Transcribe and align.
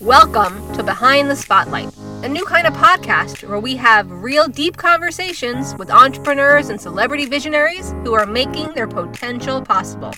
Welcome 0.00 0.74
to 0.74 0.84
Behind 0.84 1.28
the 1.28 1.34
Spotlight, 1.34 1.92
a 2.22 2.28
new 2.28 2.44
kind 2.44 2.68
of 2.68 2.72
podcast 2.74 3.42
where 3.48 3.58
we 3.58 3.74
have 3.74 4.08
real 4.08 4.46
deep 4.46 4.76
conversations 4.76 5.74
with 5.74 5.90
entrepreneurs 5.90 6.68
and 6.68 6.80
celebrity 6.80 7.26
visionaries 7.26 7.90
who 8.04 8.14
are 8.14 8.24
making 8.24 8.74
their 8.74 8.86
potential 8.86 9.60
possible. 9.60 10.14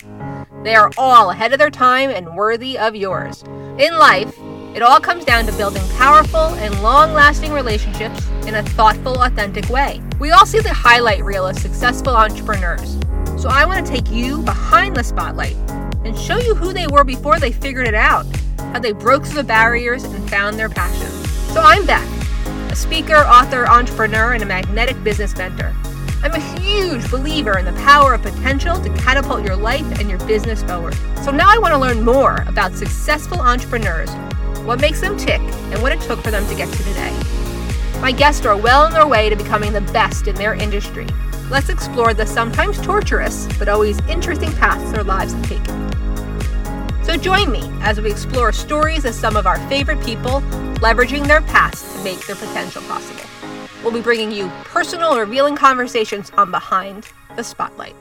They 0.63 0.75
are 0.75 0.91
all 0.99 1.31
ahead 1.31 1.51
of 1.51 1.57
their 1.57 1.71
time 1.71 2.11
and 2.11 2.35
worthy 2.35 2.77
of 2.77 2.95
yours. 2.95 3.41
In 3.79 3.97
life, 3.97 4.37
it 4.75 4.83
all 4.83 4.99
comes 4.99 5.25
down 5.25 5.47
to 5.47 5.51
building 5.53 5.81
powerful 5.97 6.53
and 6.59 6.83
long 6.83 7.13
lasting 7.13 7.51
relationships 7.51 8.23
in 8.45 8.53
a 8.53 8.63
thoughtful, 8.63 9.23
authentic 9.23 9.67
way. 9.69 9.99
We 10.19 10.29
all 10.29 10.45
see 10.45 10.59
the 10.59 10.71
highlight 10.71 11.25
reel 11.25 11.47
of 11.47 11.57
successful 11.57 12.15
entrepreneurs. 12.15 12.99
So 13.35 13.49
I 13.49 13.65
want 13.65 13.83
to 13.83 13.91
take 13.91 14.11
you 14.11 14.43
behind 14.43 14.95
the 14.95 15.03
spotlight 15.03 15.55
and 16.05 16.15
show 16.15 16.37
you 16.37 16.53
who 16.53 16.71
they 16.71 16.85
were 16.85 17.03
before 17.03 17.39
they 17.39 17.51
figured 17.51 17.87
it 17.87 17.95
out 17.95 18.27
how 18.73 18.79
they 18.79 18.91
broke 18.91 19.25
through 19.25 19.35
the 19.35 19.43
barriers 19.43 20.03
and 20.03 20.29
found 20.29 20.57
their 20.57 20.69
passion. 20.69 21.09
So 21.53 21.61
I'm 21.61 21.85
Beth, 21.85 22.71
a 22.71 22.75
speaker, 22.75 23.15
author, 23.15 23.67
entrepreneur, 23.67 24.33
and 24.33 24.43
a 24.43 24.45
magnetic 24.45 25.03
business 25.03 25.35
mentor. 25.35 25.75
I'm 26.23 26.33
a 26.33 26.59
huge 26.59 27.09
believer 27.09 27.57
in 27.57 27.65
the 27.65 27.73
power 27.81 28.13
of 28.13 28.21
potential 28.21 28.79
to 28.79 28.89
catapult 28.97 29.43
your 29.43 29.55
life 29.55 29.99
and 29.99 30.07
your 30.07 30.19
business 30.27 30.61
forward. 30.61 30.93
So 31.23 31.31
now 31.31 31.49
I 31.49 31.57
want 31.57 31.73
to 31.73 31.79
learn 31.79 32.03
more 32.03 32.43
about 32.47 32.73
successful 32.73 33.41
entrepreneurs, 33.41 34.11
what 34.63 34.79
makes 34.79 35.01
them 35.01 35.17
tick, 35.17 35.41
and 35.41 35.81
what 35.81 35.91
it 35.91 35.99
took 36.01 36.21
for 36.21 36.29
them 36.29 36.47
to 36.47 36.55
get 36.55 36.71
to 36.71 36.83
today. 36.83 37.11
My 38.01 38.11
guests 38.11 38.45
are 38.45 38.55
well 38.55 38.83
on 38.83 38.93
their 38.93 39.07
way 39.07 39.29
to 39.29 39.35
becoming 39.35 39.73
the 39.73 39.81
best 39.81 40.27
in 40.27 40.35
their 40.35 40.53
industry. 40.53 41.07
Let's 41.49 41.69
explore 41.69 42.13
the 42.13 42.25
sometimes 42.25 42.79
torturous 42.81 43.47
but 43.59 43.67
always 43.67 43.99
interesting 44.07 44.51
paths 44.53 44.91
their 44.91 45.03
lives 45.03 45.33
have 45.33 45.49
taken. 45.49 45.90
So 47.11 47.17
join 47.17 47.51
me 47.51 47.59
as 47.81 47.99
we 47.99 48.09
explore 48.09 48.53
stories 48.53 49.03
of 49.03 49.13
some 49.13 49.35
of 49.35 49.45
our 49.45 49.59
favorite 49.67 50.01
people 50.01 50.39
leveraging 50.79 51.27
their 51.27 51.41
past 51.41 51.97
to 51.97 52.03
make 52.05 52.25
their 52.25 52.37
potential 52.37 52.81
possible. 52.83 53.29
We'll 53.83 53.91
be 53.91 53.99
bringing 53.99 54.31
you 54.31 54.47
personal, 54.63 55.19
revealing 55.19 55.57
conversations 55.57 56.31
on 56.37 56.51
Behind 56.51 57.05
the 57.35 57.43
Spotlight. 57.43 57.97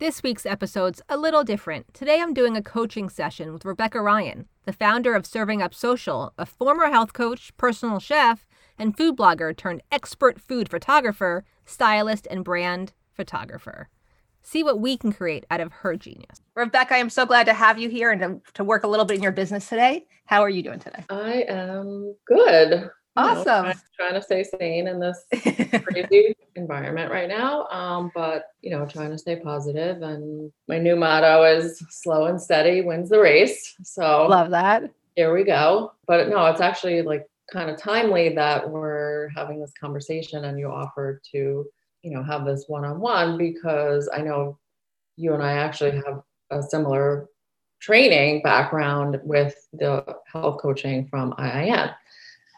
This 0.00 0.24
week's 0.24 0.44
episode's 0.44 1.00
a 1.08 1.16
little 1.16 1.44
different. 1.44 1.94
Today 1.94 2.20
I'm 2.20 2.34
doing 2.34 2.56
a 2.56 2.62
coaching 2.62 3.08
session 3.08 3.52
with 3.52 3.64
Rebecca 3.64 4.00
Ryan, 4.00 4.48
the 4.64 4.72
founder 4.72 5.14
of 5.14 5.24
Serving 5.24 5.62
Up 5.62 5.72
Social, 5.72 6.32
a 6.36 6.44
former 6.44 6.90
health 6.90 7.12
coach, 7.12 7.56
personal 7.58 8.00
chef, 8.00 8.44
and 8.76 8.96
food 8.96 9.16
blogger 9.16 9.56
turned 9.56 9.82
expert 9.92 10.40
food 10.40 10.68
photographer, 10.68 11.44
stylist, 11.64 12.26
and 12.28 12.42
brand 12.42 12.92
photographer 13.14 13.88
see 14.42 14.62
what 14.62 14.80
we 14.80 14.96
can 14.96 15.12
create 15.12 15.44
out 15.50 15.60
of 15.60 15.72
her 15.72 15.96
genius. 15.96 16.40
Rebecca, 16.54 16.94
I 16.94 16.98
am 16.98 17.10
so 17.10 17.26
glad 17.26 17.44
to 17.44 17.54
have 17.54 17.78
you 17.78 17.88
here 17.88 18.10
and 18.10 18.20
to, 18.20 18.52
to 18.54 18.64
work 18.64 18.84
a 18.84 18.88
little 18.88 19.04
bit 19.04 19.16
in 19.16 19.22
your 19.22 19.32
business 19.32 19.68
today. 19.68 20.06
How 20.26 20.42
are 20.42 20.48
you 20.48 20.62
doing 20.62 20.78
today? 20.78 21.04
I 21.08 21.44
am 21.48 22.14
good. 22.26 22.90
Awesome. 23.16 23.38
You 23.38 23.44
know, 23.44 23.62
trying, 23.62 23.76
trying, 23.96 24.14
to 24.14 24.22
stay 24.22 24.44
sane 24.44 24.86
in 24.86 25.00
this 25.00 25.24
crazy 25.82 26.36
environment 26.54 27.10
right 27.10 27.28
now. 27.28 27.66
Um, 27.66 28.10
but 28.14 28.44
you 28.62 28.70
know, 28.70 28.86
trying 28.86 29.10
to 29.10 29.18
stay 29.18 29.36
positive. 29.36 30.02
And 30.02 30.52
my 30.68 30.78
new 30.78 30.96
motto 30.96 31.42
is 31.44 31.84
slow 31.90 32.26
and 32.26 32.40
steady 32.40 32.82
wins 32.82 33.08
the 33.08 33.18
race. 33.18 33.74
So 33.82 34.26
love 34.26 34.50
that. 34.50 34.90
Here 35.16 35.34
we 35.34 35.44
go. 35.44 35.92
But 36.06 36.28
no, 36.28 36.46
it's 36.46 36.60
actually 36.60 37.02
like 37.02 37.26
kind 37.52 37.68
of 37.68 37.76
timely 37.76 38.34
that 38.36 38.70
we're 38.70 39.28
having 39.34 39.60
this 39.60 39.72
conversation 39.78 40.44
and 40.44 40.58
you 40.58 40.68
offered 40.68 41.20
to 41.32 41.66
you 42.02 42.10
know 42.10 42.22
have 42.22 42.44
this 42.44 42.64
one-on-one 42.68 43.36
because 43.36 44.08
i 44.12 44.20
know 44.20 44.58
you 45.16 45.34
and 45.34 45.42
i 45.42 45.52
actually 45.52 45.92
have 45.92 46.22
a 46.50 46.62
similar 46.62 47.28
training 47.80 48.42
background 48.42 49.20
with 49.24 49.68
the 49.72 50.04
health 50.30 50.60
coaching 50.60 51.06
from 51.08 51.32
iin 51.32 51.94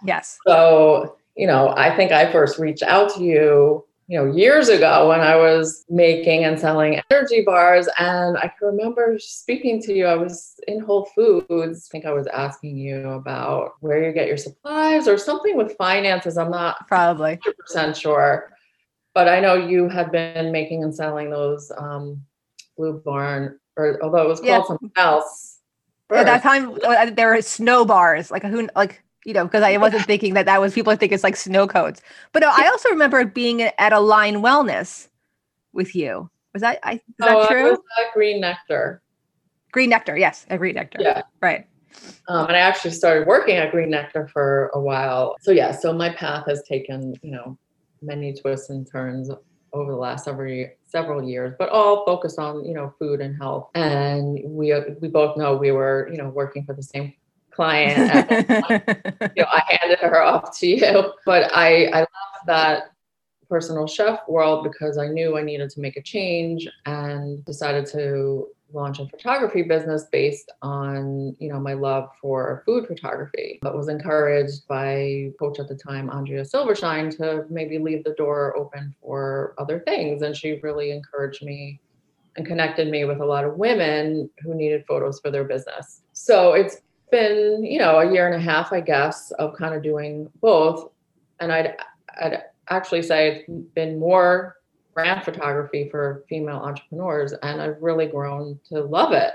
yes. 0.04 0.38
So 0.46 1.16
you 1.36 1.46
know 1.46 1.74
i 1.76 1.94
think 1.94 2.12
i 2.12 2.30
first 2.30 2.58
reached 2.58 2.82
out 2.82 3.14
to 3.14 3.22
you 3.22 3.84
you 4.08 4.18
know 4.18 4.30
years 4.30 4.68
ago 4.68 5.08
when 5.08 5.20
i 5.20 5.34
was 5.34 5.84
making 5.88 6.44
and 6.44 6.58
selling 6.60 7.00
energy 7.10 7.40
bars 7.40 7.88
and 7.98 8.36
i 8.36 8.42
can 8.42 8.68
remember 8.68 9.16
speaking 9.18 9.80
to 9.82 9.94
you. 9.94 10.06
I 10.06 10.16
was 10.16 10.60
in 10.68 10.80
whole 10.80 11.06
foods. 11.14 11.88
I 11.88 11.90
think 11.90 12.04
i 12.04 12.12
was 12.12 12.26
asking 12.26 12.76
you 12.76 13.10
about 13.10 13.74
where 13.80 14.04
you 14.04 14.12
get 14.12 14.26
your 14.26 14.36
supplies 14.36 15.08
or 15.08 15.16
something 15.16 15.56
with 15.56 15.76
finances. 15.76 16.36
I'm 16.36 16.50
not 16.50 16.86
probably. 16.86 17.38
100% 17.70 17.96
sure 17.96 18.51
but 19.14 19.28
I 19.28 19.40
know 19.40 19.54
you 19.54 19.88
had 19.88 20.10
been 20.10 20.52
making 20.52 20.82
and 20.82 20.94
selling 20.94 21.30
those 21.30 21.70
um, 21.76 22.22
Blue 22.76 23.00
Barn, 23.04 23.58
or 23.76 24.02
although 24.02 24.22
it 24.22 24.28
was 24.28 24.40
called 24.40 24.48
yeah. 24.48 24.64
something 24.64 24.92
else. 24.96 25.58
At 26.10 26.26
that 26.26 26.42
time, 26.42 26.78
uh, 26.84 27.10
there 27.10 27.28
were 27.28 27.40
snow 27.40 27.86
bars, 27.86 28.30
like 28.30 28.42
who, 28.42 28.68
like 28.76 29.02
you 29.24 29.32
know, 29.32 29.44
because 29.44 29.62
I 29.62 29.76
wasn't 29.78 30.04
thinking 30.04 30.34
that 30.34 30.46
that 30.46 30.60
was 30.60 30.74
people 30.74 30.94
think 30.96 31.12
it's 31.12 31.24
like 31.24 31.36
snow 31.36 31.66
coats. 31.66 32.02
But 32.32 32.40
no, 32.40 32.50
I 32.52 32.68
also 32.68 32.90
remember 32.90 33.24
being 33.24 33.62
at 33.62 33.92
Align 33.92 34.36
Wellness 34.36 35.08
with 35.72 35.94
you. 35.94 36.28
Was 36.52 36.60
that 36.60 36.80
I? 36.82 36.94
Is 36.94 37.00
that 37.18 37.34
oh, 37.34 37.46
true? 37.46 37.70
Was 37.70 37.78
Green 38.12 38.40
Nectar. 38.40 39.02
Green 39.72 39.88
Nectar, 39.88 40.18
yes, 40.18 40.44
a 40.50 40.58
Green 40.58 40.74
Nectar. 40.74 40.98
Yeah, 41.00 41.22
right. 41.40 41.66
Um, 42.28 42.46
and 42.46 42.56
I 42.56 42.60
actually 42.60 42.90
started 42.90 43.26
working 43.26 43.56
at 43.56 43.70
Green 43.70 43.90
Nectar 43.90 44.28
for 44.28 44.70
a 44.74 44.80
while. 44.80 45.36
So 45.40 45.50
yeah, 45.50 45.72
so 45.72 45.92
my 45.92 46.10
path 46.10 46.44
has 46.46 46.62
taken, 46.68 47.14
you 47.22 47.30
know, 47.30 47.58
many 48.02 48.34
twists 48.34 48.70
and 48.70 48.90
turns 48.90 49.30
over 49.72 49.90
the 49.90 49.96
last 49.96 50.24
several 50.24 50.66
several 50.86 51.22
years, 51.22 51.54
but 51.58 51.68
all 51.70 52.04
focused 52.04 52.38
on 52.38 52.64
you 52.64 52.74
know 52.74 52.92
food 52.98 53.20
and 53.20 53.36
health. 53.36 53.70
And 53.74 54.38
we 54.44 54.74
we 55.00 55.08
both 55.08 55.36
know 55.36 55.56
we 55.56 55.72
were 55.72 56.08
you 56.10 56.18
know 56.18 56.28
working 56.28 56.64
for 56.64 56.74
the 56.74 56.82
same 56.82 57.14
client. 57.50 58.30
you 59.36 59.42
know, 59.42 59.48
I 59.50 59.78
handed 59.80 59.98
her 60.00 60.22
off 60.22 60.58
to 60.58 60.66
you, 60.66 61.12
but 61.24 61.50
I 61.54 61.86
I 61.86 62.00
love 62.00 62.46
that 62.46 62.92
personal 63.48 63.86
chef 63.86 64.20
world 64.28 64.64
because 64.64 64.96
I 64.96 65.08
knew 65.08 65.36
I 65.36 65.42
needed 65.42 65.68
to 65.70 65.80
make 65.80 65.98
a 65.98 66.02
change 66.02 66.66
and 66.86 67.44
decided 67.44 67.84
to 67.86 68.48
launch 68.74 68.98
a 68.98 69.06
photography 69.06 69.62
business 69.62 70.04
based 70.10 70.50
on 70.62 71.36
you 71.38 71.48
know 71.48 71.60
my 71.60 71.74
love 71.74 72.08
for 72.20 72.62
food 72.66 72.86
photography 72.86 73.58
but 73.62 73.76
was 73.76 73.88
encouraged 73.88 74.66
by 74.68 75.30
coach 75.38 75.58
at 75.58 75.68
the 75.68 75.74
time 75.74 76.10
andrea 76.10 76.42
silvershine 76.42 77.14
to 77.16 77.44
maybe 77.50 77.78
leave 77.78 78.04
the 78.04 78.14
door 78.14 78.56
open 78.56 78.94
for 79.00 79.54
other 79.58 79.80
things. 79.80 80.22
And 80.22 80.36
she 80.36 80.60
really 80.62 80.90
encouraged 80.90 81.42
me 81.42 81.80
and 82.36 82.46
connected 82.46 82.88
me 82.88 83.04
with 83.04 83.20
a 83.20 83.26
lot 83.26 83.44
of 83.44 83.56
women 83.56 84.30
who 84.42 84.54
needed 84.54 84.84
photos 84.86 85.20
for 85.20 85.30
their 85.30 85.44
business. 85.44 86.02
So 86.12 86.54
it's 86.54 86.78
been 87.10 87.62
you 87.62 87.78
know 87.78 87.98
a 87.98 88.10
year 88.10 88.26
and 88.26 88.34
a 88.34 88.40
half 88.40 88.72
i 88.72 88.80
guess 88.80 89.32
of 89.32 89.54
kind 89.54 89.74
of 89.74 89.82
doing 89.82 90.30
both. 90.40 90.90
And 91.40 91.52
i'd 91.52 91.76
i'd 92.22 92.42
actually 92.70 93.02
say 93.02 93.44
it's 93.46 93.74
been 93.74 93.98
more 93.98 94.56
brand 94.94 95.24
photography 95.24 95.88
for 95.90 96.24
female 96.28 96.56
entrepreneurs, 96.56 97.32
and 97.42 97.60
I've 97.60 97.80
really 97.80 98.06
grown 98.06 98.58
to 98.68 98.82
love 98.82 99.12
it. 99.12 99.32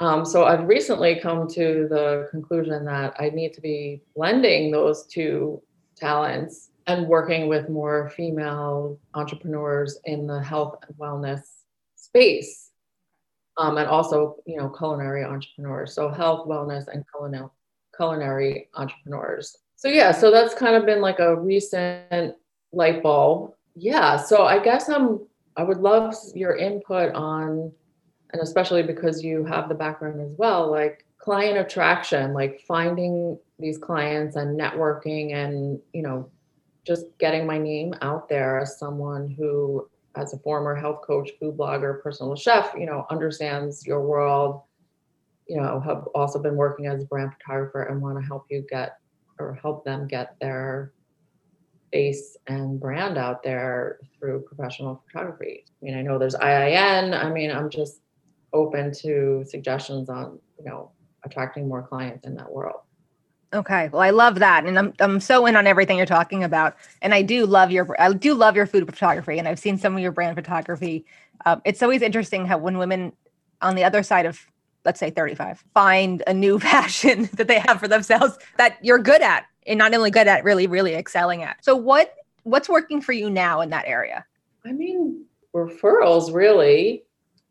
Um, 0.00 0.24
so 0.24 0.44
I've 0.44 0.66
recently 0.66 1.20
come 1.20 1.48
to 1.48 1.86
the 1.88 2.28
conclusion 2.30 2.84
that 2.86 3.14
I 3.18 3.30
need 3.30 3.52
to 3.54 3.60
be 3.60 4.02
blending 4.16 4.70
those 4.70 5.06
two 5.06 5.62
talents 5.96 6.70
and 6.88 7.06
working 7.06 7.48
with 7.48 7.68
more 7.68 8.10
female 8.10 8.98
entrepreneurs 9.14 10.00
in 10.04 10.26
the 10.26 10.42
health 10.42 10.76
and 10.86 10.96
wellness 10.98 11.42
space. 11.94 12.70
Um, 13.58 13.76
and 13.76 13.86
also, 13.86 14.36
you 14.46 14.56
know, 14.56 14.68
culinary 14.68 15.24
entrepreneurs. 15.24 15.94
So 15.94 16.08
health, 16.08 16.48
wellness, 16.48 16.88
and 16.88 17.04
culinary 17.14 17.48
culinary 17.94 18.68
entrepreneurs. 18.74 19.58
So 19.76 19.88
yeah, 19.88 20.12
so 20.12 20.30
that's 20.30 20.54
kind 20.54 20.74
of 20.74 20.86
been 20.86 21.00
like 21.00 21.18
a 21.18 21.36
recent 21.36 22.34
light 22.72 23.02
bulb 23.02 23.52
yeah 23.74 24.16
so 24.16 24.44
i 24.44 24.58
guess 24.58 24.88
i'm 24.88 25.20
i 25.56 25.62
would 25.62 25.78
love 25.78 26.14
your 26.34 26.56
input 26.56 27.14
on 27.14 27.72
and 28.32 28.42
especially 28.42 28.82
because 28.82 29.22
you 29.22 29.44
have 29.44 29.68
the 29.68 29.74
background 29.74 30.20
as 30.20 30.32
well 30.36 30.70
like 30.70 31.06
client 31.18 31.56
attraction 31.56 32.32
like 32.32 32.60
finding 32.66 33.38
these 33.58 33.78
clients 33.78 34.36
and 34.36 34.58
networking 34.58 35.34
and 35.34 35.78
you 35.92 36.02
know 36.02 36.28
just 36.84 37.06
getting 37.18 37.46
my 37.46 37.58
name 37.58 37.94
out 38.02 38.28
there 38.28 38.58
as 38.58 38.78
someone 38.78 39.28
who 39.28 39.88
as 40.16 40.34
a 40.34 40.38
former 40.40 40.74
health 40.74 41.00
coach 41.06 41.30
food 41.38 41.56
blogger 41.56 42.02
personal 42.02 42.34
chef 42.34 42.74
you 42.76 42.86
know 42.86 43.06
understands 43.10 43.86
your 43.86 44.02
world 44.02 44.62
you 45.46 45.56
know 45.56 45.80
have 45.80 46.06
also 46.14 46.42
been 46.42 46.56
working 46.56 46.86
as 46.86 47.02
a 47.02 47.06
brand 47.06 47.32
photographer 47.32 47.84
and 47.84 48.02
want 48.02 48.18
to 48.18 48.26
help 48.26 48.44
you 48.50 48.64
get 48.68 48.98
or 49.38 49.54
help 49.54 49.84
them 49.84 50.06
get 50.06 50.36
their 50.40 50.92
face 51.92 52.36
and 52.46 52.80
brand 52.80 53.18
out 53.18 53.42
there 53.42 54.00
through 54.18 54.40
professional 54.40 55.02
photography. 55.06 55.64
I 55.66 55.84
mean, 55.84 55.96
I 55.96 56.02
know 56.02 56.18
there's 56.18 56.34
IIN. 56.34 57.14
I 57.14 57.30
mean, 57.30 57.50
I'm 57.50 57.70
just 57.70 58.00
open 58.52 58.92
to 58.94 59.44
suggestions 59.46 60.08
on, 60.08 60.38
you 60.58 60.64
know, 60.64 60.90
attracting 61.24 61.68
more 61.68 61.82
clients 61.82 62.26
in 62.26 62.34
that 62.36 62.50
world. 62.50 62.80
Okay. 63.54 63.90
Well, 63.92 64.00
I 64.00 64.10
love 64.10 64.38
that. 64.38 64.64
And 64.64 64.78
I'm 64.78 64.94
I'm 64.98 65.20
so 65.20 65.44
in 65.44 65.56
on 65.56 65.66
everything 65.66 65.98
you're 65.98 66.06
talking 66.06 66.42
about. 66.42 66.74
And 67.02 67.12
I 67.12 67.20
do 67.20 67.44
love 67.44 67.70
your 67.70 67.94
I 68.00 68.12
do 68.14 68.32
love 68.34 68.56
your 68.56 68.66
food 68.66 68.86
photography 68.86 69.38
and 69.38 69.46
I've 69.46 69.58
seen 69.58 69.76
some 69.76 69.94
of 69.94 70.00
your 70.00 70.12
brand 70.12 70.36
photography. 70.36 71.04
Um, 71.44 71.60
it's 71.64 71.82
always 71.82 72.00
interesting 72.00 72.46
how 72.46 72.56
when 72.58 72.78
women 72.78 73.12
on 73.60 73.74
the 73.74 73.84
other 73.84 74.02
side 74.02 74.24
of 74.24 74.40
let's 74.84 74.98
say 74.98 75.10
35 75.10 75.62
find 75.74 76.22
a 76.26 76.32
new 76.32 76.58
passion 76.58 77.28
that 77.34 77.46
they 77.46 77.58
have 77.58 77.78
for 77.78 77.88
themselves 77.88 78.38
that 78.56 78.78
you're 78.82 78.98
good 78.98 79.20
at 79.20 79.44
and 79.66 79.78
not 79.78 79.94
only 79.94 80.10
good 80.10 80.28
at 80.28 80.44
really 80.44 80.66
really 80.66 80.94
excelling 80.94 81.42
at. 81.42 81.64
So 81.64 81.76
what 81.76 82.14
what's 82.44 82.68
working 82.68 83.00
for 83.00 83.12
you 83.12 83.30
now 83.30 83.60
in 83.60 83.70
that 83.70 83.84
area? 83.86 84.24
I 84.64 84.72
mean 84.72 85.24
referrals 85.54 86.32
really. 86.34 87.04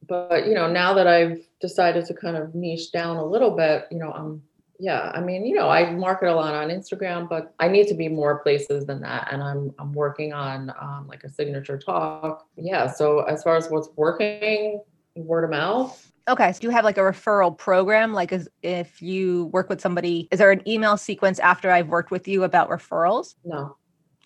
But 0.07 0.47
you 0.47 0.55
know 0.55 0.69
now 0.69 0.93
that 0.95 1.07
i've 1.07 1.39
decided 1.61 2.05
to 2.05 2.13
kind 2.13 2.35
of 2.35 2.53
niche 2.53 2.91
down 2.91 3.17
a 3.17 3.25
little 3.25 3.51
bit 3.51 3.87
you 3.91 3.97
know 3.97 4.11
i'm 4.11 4.41
yeah 4.79 5.11
i 5.13 5.21
mean 5.21 5.45
you 5.45 5.55
know 5.55 5.69
i 5.69 5.91
market 5.91 6.27
a 6.27 6.35
lot 6.35 6.53
on 6.55 6.69
instagram 6.69 7.29
but 7.29 7.53
i 7.59 7.67
need 7.67 7.87
to 7.87 7.93
be 7.93 8.09
more 8.09 8.39
places 8.39 8.85
than 8.85 8.99
that. 9.01 9.29
And 9.31 9.41
i'm 9.43 9.73
i'm 9.79 9.93
working 9.93 10.33
on 10.33 10.73
um, 10.81 11.05
like 11.07 11.23
a 11.23 11.29
signature 11.29 11.77
talk. 11.77 12.47
Yeah 12.57 12.87
so 12.87 13.21
as 13.21 13.43
far 13.43 13.55
as 13.55 13.69
what's 13.69 13.89
working 13.95 14.81
word 15.15 15.43
of 15.43 15.51
mouth 15.51 16.10
Okay. 16.31 16.54
So 16.54 16.60
do 16.62 16.68
you 16.68 16.72
have 16.72 16.86
like 16.86 16.98
a 16.98 17.01
referral 17.01 17.56
program? 17.56 18.13
Like 18.13 18.31
as 18.31 18.48
if 18.63 19.01
you 19.01 19.48
work 19.48 19.69
with 19.69 19.81
somebody, 19.81 20.30
is 20.31 20.39
there 20.39 20.51
an 20.51 20.66
email 20.68 20.95
sequence 20.95 21.39
after 21.39 21.69
I've 21.69 21.89
worked 21.89 22.10
with 22.10 22.25
you 22.25 22.45
about 22.45 22.69
referrals? 22.69 23.36
No. 23.44 23.75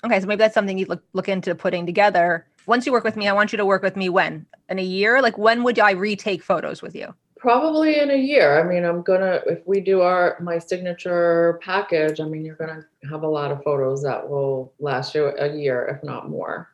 Okay. 0.04 0.20
So 0.20 0.28
maybe 0.28 0.38
that's 0.38 0.54
something 0.54 0.78
you 0.78 0.86
look 0.86 1.04
look 1.14 1.28
into 1.28 1.56
putting 1.56 1.88
together. 1.88 2.46
Once 2.68 2.86
you 2.86 2.92
work 2.92 3.04
with 3.04 3.16
me, 3.16 3.28
I 3.28 3.34
want 3.34 3.52
you 3.52 3.58
to 3.58 3.66
work 3.66 3.82
with 3.82 3.96
me 3.96 4.10
when? 4.10 4.46
In 4.70 4.78
a 4.78 4.84
year? 4.84 5.20
Like 5.20 5.38
when 5.40 5.64
would 5.64 5.80
I 5.80 5.92
retake 5.92 6.44
photos 6.44 6.84
with 6.84 6.96
you? 6.96 7.16
Probably 7.38 8.00
in 8.00 8.12
a 8.12 8.18
year. 8.18 8.60
I 8.60 8.68
mean, 8.72 8.86
I'm 8.86 9.02
gonna 9.02 9.42
if 9.48 9.66
we 9.66 9.82
do 9.82 10.02
our 10.02 10.38
my 10.40 10.60
signature 10.60 11.60
package, 11.64 12.20
I 12.20 12.26
mean 12.26 12.46
you're 12.46 12.56
gonna 12.56 12.86
have 13.10 13.24
a 13.24 13.28
lot 13.28 13.52
of 13.52 13.64
photos 13.64 14.04
that 14.04 14.30
will 14.30 14.74
last 14.80 15.16
you 15.16 15.34
a 15.40 15.52
year, 15.56 15.88
if 15.88 16.04
not 16.04 16.30
more. 16.30 16.70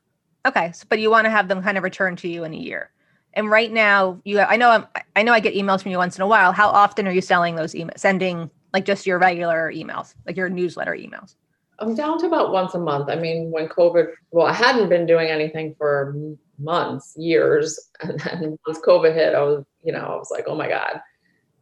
Okay. 0.46 0.74
So, 0.74 0.86
but 0.90 1.00
you 1.00 1.10
want 1.10 1.24
to 1.24 1.32
have 1.32 1.48
them 1.48 1.64
kind 1.64 1.78
of 1.78 1.86
return 1.86 2.18
to 2.18 2.28
you 2.28 2.44
in 2.44 2.54
a 2.54 2.58
year. 2.58 2.92
And 3.34 3.50
right 3.50 3.72
now, 3.72 4.20
you 4.24 4.40
I 4.40 4.58
know 4.58 4.70
I'm, 4.70 4.88
I 5.16 5.24
know 5.24 5.34
I 5.34 5.40
get 5.40 5.54
emails 5.54 5.82
from 5.82 5.92
you 5.92 5.98
once 5.98 6.18
in 6.18 6.22
a 6.22 6.28
while. 6.28 6.52
How 6.52 6.70
often 6.70 7.08
are 7.08 7.12
you 7.12 7.22
selling 7.22 7.56
those 7.56 7.74
emails, 7.74 8.00
sending 8.00 8.50
like 8.74 8.86
just 8.86 9.06
your 9.06 9.20
regular 9.20 9.72
emails, 9.74 10.14
like 10.26 10.38
your 10.38 10.50
newsletter 10.50 10.94
emails? 10.94 11.36
I'm 11.80 11.96
down 11.96 12.20
to 12.20 12.28
about 12.28 12.52
once 12.52 12.76
a 12.76 12.80
month. 12.80 13.10
I 13.10 13.16
mean, 13.16 13.50
when 13.50 13.68
COVID, 13.68 14.08
well, 14.32 14.46
I 14.46 14.54
hadn't 14.54 14.90
been 14.90 15.08
doing 15.08 15.30
anything 15.30 15.74
for 15.78 16.16
months, 16.60 17.16
years, 17.18 17.80
and 18.02 18.20
then 18.20 18.60
once 18.68 18.80
COVID 18.80 19.14
hit, 19.14 19.34
I 19.34 19.42
was, 19.42 19.66
you 19.84 19.92
know, 19.92 20.00
I 20.00 20.16
was 20.16 20.30
like, 20.30 20.46
oh 20.48 20.56
my 20.56 20.68
god, 20.68 21.02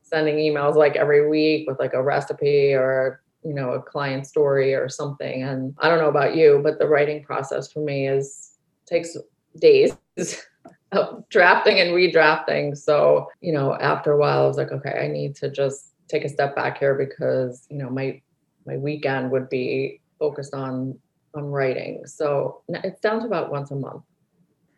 sending 0.01 0.35
emails 0.35 0.75
like 0.75 0.95
every 0.95 1.29
week 1.29 1.69
with 1.69 1.79
like 1.79 1.93
a 1.93 2.03
recipe 2.03 2.73
or 2.73 3.21
you 3.43 3.53
know 3.53 3.71
a 3.71 3.81
client 3.81 4.27
story 4.27 4.73
or 4.73 4.89
something. 4.89 5.43
And 5.43 5.73
I 5.79 5.87
don't 5.87 5.99
know 5.99 6.09
about 6.09 6.35
you, 6.35 6.59
but 6.63 6.79
the 6.79 6.87
writing 6.87 7.23
process 7.23 7.71
for 7.71 7.79
me 7.79 8.07
is 8.07 8.57
takes 8.85 9.15
days. 9.59 9.95
of 10.91 11.27
drafting 11.29 11.79
and 11.79 11.91
redrafting. 11.91 12.77
So, 12.77 13.27
you 13.41 13.53
know, 13.53 13.75
after 13.75 14.11
a 14.11 14.17
while 14.17 14.43
I 14.43 14.47
was 14.47 14.57
like, 14.57 14.71
okay, 14.71 14.99
I 15.03 15.07
need 15.07 15.35
to 15.37 15.49
just 15.49 15.93
take 16.07 16.25
a 16.25 16.29
step 16.29 16.55
back 16.55 16.79
here 16.79 16.95
because, 16.95 17.67
you 17.69 17.77
know, 17.77 17.89
my 17.89 18.21
my 18.65 18.77
weekend 18.77 19.31
would 19.31 19.49
be 19.49 20.01
focused 20.19 20.53
on 20.53 20.97
on 21.35 21.45
writing. 21.45 22.05
So 22.05 22.61
it's 22.67 22.99
down 22.99 23.19
to 23.19 23.25
about 23.25 23.51
once 23.51 23.71
a 23.71 23.75
month. 23.75 24.03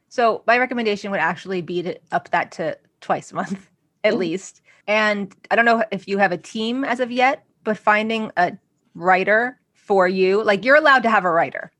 So 0.10 0.44
my 0.46 0.58
recommendation 0.58 1.12
would 1.12 1.19
actually 1.19 1.62
be 1.62 1.81
to 1.84 1.98
up 2.12 2.30
that 2.31 2.52
to 2.54 2.78
twice 3.00 3.31
a 3.31 3.36
month 3.36 3.69
at 4.04 4.12
mm-hmm. 4.12 4.19
least. 4.19 4.62
And 4.88 5.34
I 5.50 5.56
don't 5.56 5.66
know 5.66 5.84
if 5.92 6.07
you 6.07 6.18
have 6.18 6.31
a 6.31 6.38
team 6.38 6.84
as 6.84 7.00
of 7.00 7.12
yet, 7.12 7.46
but 7.64 7.78
finding 7.78 8.31
a 8.36 8.57
writer 8.94 9.57
for 9.74 10.07
you, 10.07 10.44
like 10.44 10.66
you're 10.66 10.75
allowed 10.75 11.04
to 11.04 11.10
have 11.10 11.24
a 11.24 11.31
writer. 11.31 11.72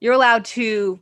You're 0.00 0.14
allowed 0.14 0.44
to 0.46 1.00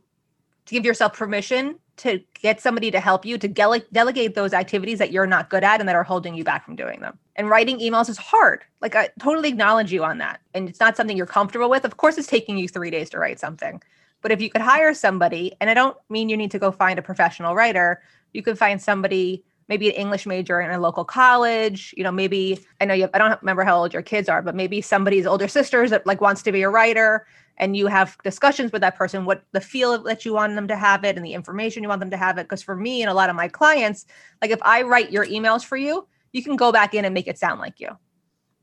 to 0.65 0.75
give 0.75 0.85
yourself 0.85 1.13
permission 1.13 1.79
to 1.99 2.19
get 2.33 2.61
somebody 2.61 2.91
to 2.91 2.99
help 2.99 3.25
you 3.25 3.37
to 3.37 3.47
dele- 3.47 3.83
delegate 3.91 4.33
those 4.33 4.53
activities 4.53 4.99
that 4.99 5.11
you're 5.11 5.27
not 5.27 5.49
good 5.49 5.63
at 5.63 5.79
and 5.79 5.87
that 5.87 5.95
are 5.95 6.03
holding 6.03 6.33
you 6.33 6.43
back 6.43 6.65
from 6.65 6.75
doing 6.75 7.01
them. 7.01 7.17
And 7.35 7.49
writing 7.49 7.79
emails 7.79 8.09
is 8.09 8.17
hard. 8.17 8.63
Like 8.81 8.95
I 8.95 9.09
totally 9.19 9.49
acknowledge 9.49 9.91
you 9.91 10.03
on 10.03 10.17
that. 10.19 10.41
And 10.53 10.67
it's 10.67 10.79
not 10.79 10.97
something 10.97 11.15
you're 11.15 11.25
comfortable 11.25 11.69
with. 11.69 11.85
Of 11.85 11.97
course, 11.97 12.17
it's 12.17 12.27
taking 12.27 12.57
you 12.57 12.67
three 12.67 12.89
days 12.89 13.09
to 13.11 13.19
write 13.19 13.39
something. 13.39 13.81
But 14.21 14.31
if 14.31 14.41
you 14.41 14.49
could 14.49 14.61
hire 14.61 14.93
somebody, 14.93 15.53
and 15.61 15.69
I 15.69 15.73
don't 15.73 15.97
mean 16.09 16.29
you 16.29 16.37
need 16.37 16.51
to 16.51 16.59
go 16.59 16.71
find 16.71 16.99
a 16.99 17.01
professional 17.03 17.55
writer, 17.55 18.01
you 18.33 18.43
could 18.43 18.57
find 18.57 18.81
somebody 18.81 19.43
maybe 19.69 19.89
an 19.89 19.95
English 19.95 20.25
major 20.25 20.59
in 20.59 20.71
a 20.71 20.79
local 20.79 21.05
college. 21.05 21.93
You 21.95 22.03
know, 22.03 22.11
maybe 22.11 22.59
I 22.81 22.85
know 22.85 22.93
you. 22.93 23.03
Have, 23.03 23.11
I 23.13 23.19
don't 23.19 23.41
remember 23.41 23.63
how 23.63 23.77
old 23.77 23.93
your 23.93 24.01
kids 24.01 24.27
are, 24.27 24.41
but 24.41 24.55
maybe 24.55 24.81
somebody's 24.81 25.25
older 25.25 25.47
sisters 25.47 25.91
that 25.91 26.05
like 26.05 26.19
wants 26.19 26.41
to 26.43 26.51
be 26.51 26.63
a 26.63 26.69
writer, 26.69 27.25
and 27.59 27.75
you 27.75 27.87
have 27.87 28.17
discussions 28.23 28.71
with 28.71 28.81
that 28.81 28.95
person 28.95 29.25
what 29.25 29.43
the 29.51 29.61
feel 29.61 30.01
that 30.03 30.25
you 30.25 30.33
want 30.33 30.55
them 30.55 30.67
to 30.67 30.75
have 30.75 31.03
it 31.03 31.15
and 31.15 31.25
the 31.25 31.33
information 31.33 31.83
you 31.83 31.89
want 31.89 31.99
them 31.99 32.09
to 32.09 32.17
have 32.17 32.37
it 32.37 32.43
because 32.43 32.63
for 32.63 32.75
me 32.75 33.01
and 33.01 33.11
a 33.11 33.13
lot 33.13 33.29
of 33.29 33.35
my 33.35 33.47
clients 33.47 34.05
like 34.41 34.51
if 34.51 34.59
i 34.63 34.81
write 34.81 35.11
your 35.11 35.25
emails 35.25 35.63
for 35.63 35.77
you 35.77 36.07
you 36.31 36.43
can 36.43 36.55
go 36.55 36.71
back 36.71 36.93
in 36.93 37.05
and 37.05 37.13
make 37.13 37.27
it 37.27 37.37
sound 37.37 37.59
like 37.59 37.79
you 37.79 37.89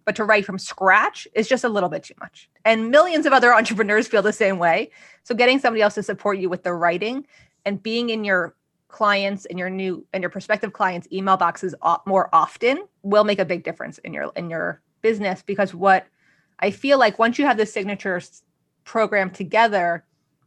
but 0.05 0.17
to 0.17 0.25
write 0.25 0.45
from 0.45 0.59
scratch 0.59 1.29
is 1.35 1.49
just 1.49 1.65
a 1.65 1.69
little 1.69 1.89
bit 1.89 2.03
too 2.03 2.15
much 2.21 2.49
and 2.65 2.91
millions 2.91 3.27
of 3.27 3.33
other 3.33 3.55
entrepreneurs 3.55 4.09
feel 4.09 4.23
the 4.23 4.33
same 4.33 4.59
way 4.59 4.91
so 5.23 5.35
getting 5.35 5.59
somebody 5.59 5.83
else 5.83 5.95
to 5.95 6.03
support 6.03 6.39
you 6.39 6.49
with 6.49 6.65
the 6.65 6.73
writing 6.73 7.27
and 7.65 7.83
being 7.83 8.11
in 8.11 8.25
your 8.25 8.56
clients 8.89 9.45
and 9.47 9.59
your 9.59 9.71
new 9.71 10.05
and 10.13 10.23
your 10.23 10.31
prospective 10.31 10.73
clients 10.73 11.09
email 11.13 11.37
boxes 11.37 11.75
more 12.07 12.29
often 12.33 12.87
will 13.03 13.25
make 13.25 13.39
a 13.39 13.45
big 13.45 13.65
difference 13.65 13.99
in 13.99 14.13
your 14.15 14.33
in 14.37 14.49
your 14.49 14.81
business 15.03 15.43
because 15.43 15.75
what 15.75 16.07
I 16.61 16.71
feel 16.71 16.99
like 16.99 17.19
once 17.19 17.39
you 17.39 17.47
have 17.47 17.57
the 17.57 17.67
signatures 17.67 18.43
program 18.85 19.31
together, 19.31 20.05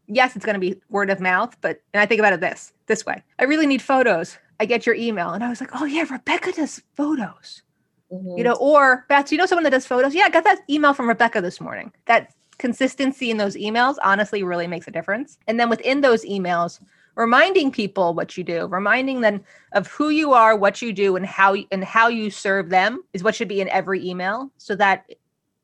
yes, 0.08 0.36
it's 0.36 0.46
going 0.46 0.56
to 0.56 0.60
be 0.60 0.80
word 0.90 1.10
of 1.10 1.20
mouth, 1.20 1.56
but 1.62 1.82
and 1.94 2.02
I 2.02 2.06
think 2.06 2.20
about 2.20 2.34
it 2.34 2.42
this 2.42 2.74
this 2.88 3.06
way. 3.06 3.22
I 3.40 3.44
really 3.44 3.68
need 3.68 3.82
photos. 3.82 4.38
I 4.60 4.66
get 4.66 4.86
your 4.86 4.96
email 4.96 5.30
and 5.32 5.44
I 5.44 5.50
was 5.50 5.62
like, 5.62 5.72
"Oh 5.74 5.86
yeah, 5.86 6.06
Rebecca 6.10 6.52
does 6.52 6.82
photos." 6.96 7.64
Mm-hmm. 8.12 8.38
You 8.38 8.44
know, 8.44 8.56
or 8.56 9.06
Beth, 9.08 9.32
you 9.32 9.38
know 9.38 9.46
someone 9.46 9.64
that 9.66 9.70
does 9.70 9.86
photos? 9.86 10.16
Yeah, 10.16 10.24
I 10.24 10.30
got 10.30 10.44
that 10.46 10.62
email 10.70 10.94
from 10.94 11.08
Rebecca 11.08 11.42
this 11.42 11.62
morning. 11.62 11.92
That 12.06 12.34
consistency 12.58 13.30
in 13.32 13.38
those 13.38 13.56
emails 13.56 13.96
honestly 14.04 14.44
really 14.44 14.68
makes 14.68 14.88
a 14.88 14.92
difference. 14.92 15.38
And 15.48 15.60
then 15.60 15.70
within 15.70 16.02
those 16.02 16.26
emails, 16.26 16.80
reminding 17.16 17.72
people 17.72 18.14
what 18.14 18.38
you 18.38 18.44
do, 18.44 18.68
reminding 18.68 19.22
them 19.22 19.44
of 19.74 19.88
who 19.88 20.10
you 20.10 20.34
are, 20.34 20.56
what 20.56 20.82
you 20.82 20.94
do, 20.94 21.16
and 21.16 21.26
how 21.26 21.56
and 21.72 21.84
how 21.84 22.08
you 22.08 22.30
serve 22.30 22.70
them 22.70 23.04
is 23.14 23.24
what 23.24 23.36
should 23.36 23.48
be 23.48 23.62
in 23.62 23.70
every 23.70 24.08
email. 24.08 24.52
So 24.58 24.76
that, 24.76 25.10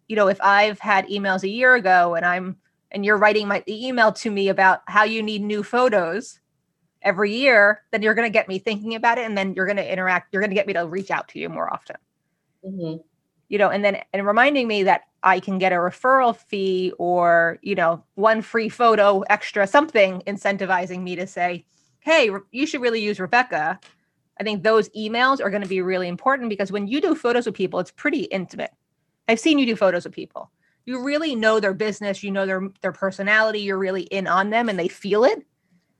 you 0.07 0.15
know, 0.15 0.27
if 0.27 0.39
I've 0.41 0.79
had 0.79 1.07
emails 1.07 1.43
a 1.43 1.49
year 1.49 1.75
ago 1.75 2.15
and 2.15 2.25
I'm 2.25 2.57
and 2.91 3.05
you're 3.05 3.17
writing 3.17 3.47
my 3.47 3.63
email 3.67 4.11
to 4.13 4.31
me 4.31 4.49
about 4.49 4.81
how 4.87 5.03
you 5.03 5.21
need 5.21 5.41
new 5.41 5.63
photos 5.63 6.39
every 7.01 7.35
year, 7.35 7.81
then 7.91 8.01
you're 8.01 8.13
going 8.15 8.27
to 8.27 8.33
get 8.33 8.47
me 8.47 8.59
thinking 8.59 8.95
about 8.95 9.17
it. 9.17 9.25
And 9.25 9.37
then 9.37 9.53
you're 9.53 9.65
going 9.65 9.77
to 9.77 9.91
interact. 9.91 10.33
You're 10.33 10.41
going 10.41 10.51
to 10.51 10.55
get 10.55 10.67
me 10.67 10.73
to 10.73 10.87
reach 10.87 11.11
out 11.11 11.27
to 11.29 11.39
you 11.39 11.49
more 11.49 11.71
often. 11.71 11.97
Mm-hmm. 12.65 13.01
You 13.49 13.57
know, 13.57 13.69
and 13.69 13.83
then 13.85 14.01
and 14.13 14.25
reminding 14.25 14.67
me 14.67 14.83
that 14.83 15.03
I 15.23 15.39
can 15.39 15.57
get 15.57 15.71
a 15.71 15.75
referral 15.75 16.35
fee 16.35 16.93
or, 16.97 17.59
you 17.61 17.75
know, 17.75 18.03
one 18.15 18.41
free 18.41 18.69
photo 18.69 19.21
extra, 19.21 19.67
something 19.67 20.21
incentivizing 20.27 21.01
me 21.03 21.15
to 21.15 21.27
say, 21.27 21.65
hey, 21.99 22.29
you 22.51 22.65
should 22.65 22.81
really 22.81 23.01
use 23.01 23.19
Rebecca. 23.19 23.79
I 24.39 24.43
think 24.43 24.63
those 24.63 24.89
emails 24.89 25.41
are 25.41 25.49
going 25.49 25.63
to 25.63 25.69
be 25.69 25.81
really 25.81 26.07
important 26.07 26.49
because 26.49 26.71
when 26.71 26.87
you 26.87 27.01
do 27.01 27.15
photos 27.15 27.45
with 27.45 27.55
people, 27.55 27.79
it's 27.79 27.91
pretty 27.91 28.23
intimate. 28.23 28.71
I've 29.27 29.39
seen 29.39 29.57
you 29.57 29.65
do 29.65 29.75
photos 29.75 30.03
with 30.03 30.13
people 30.13 30.51
you 30.85 31.03
really 31.03 31.35
know 31.35 31.59
their 31.59 31.73
business, 31.73 32.23
you 32.23 32.31
know 32.31 32.45
their 32.45 32.69
their 32.81 32.91
personality, 32.91 33.59
you're 33.61 33.77
really 33.77 34.03
in 34.03 34.27
on 34.27 34.49
them 34.49 34.69
and 34.69 34.77
they 34.77 34.87
feel 34.87 35.23
it. 35.23 35.45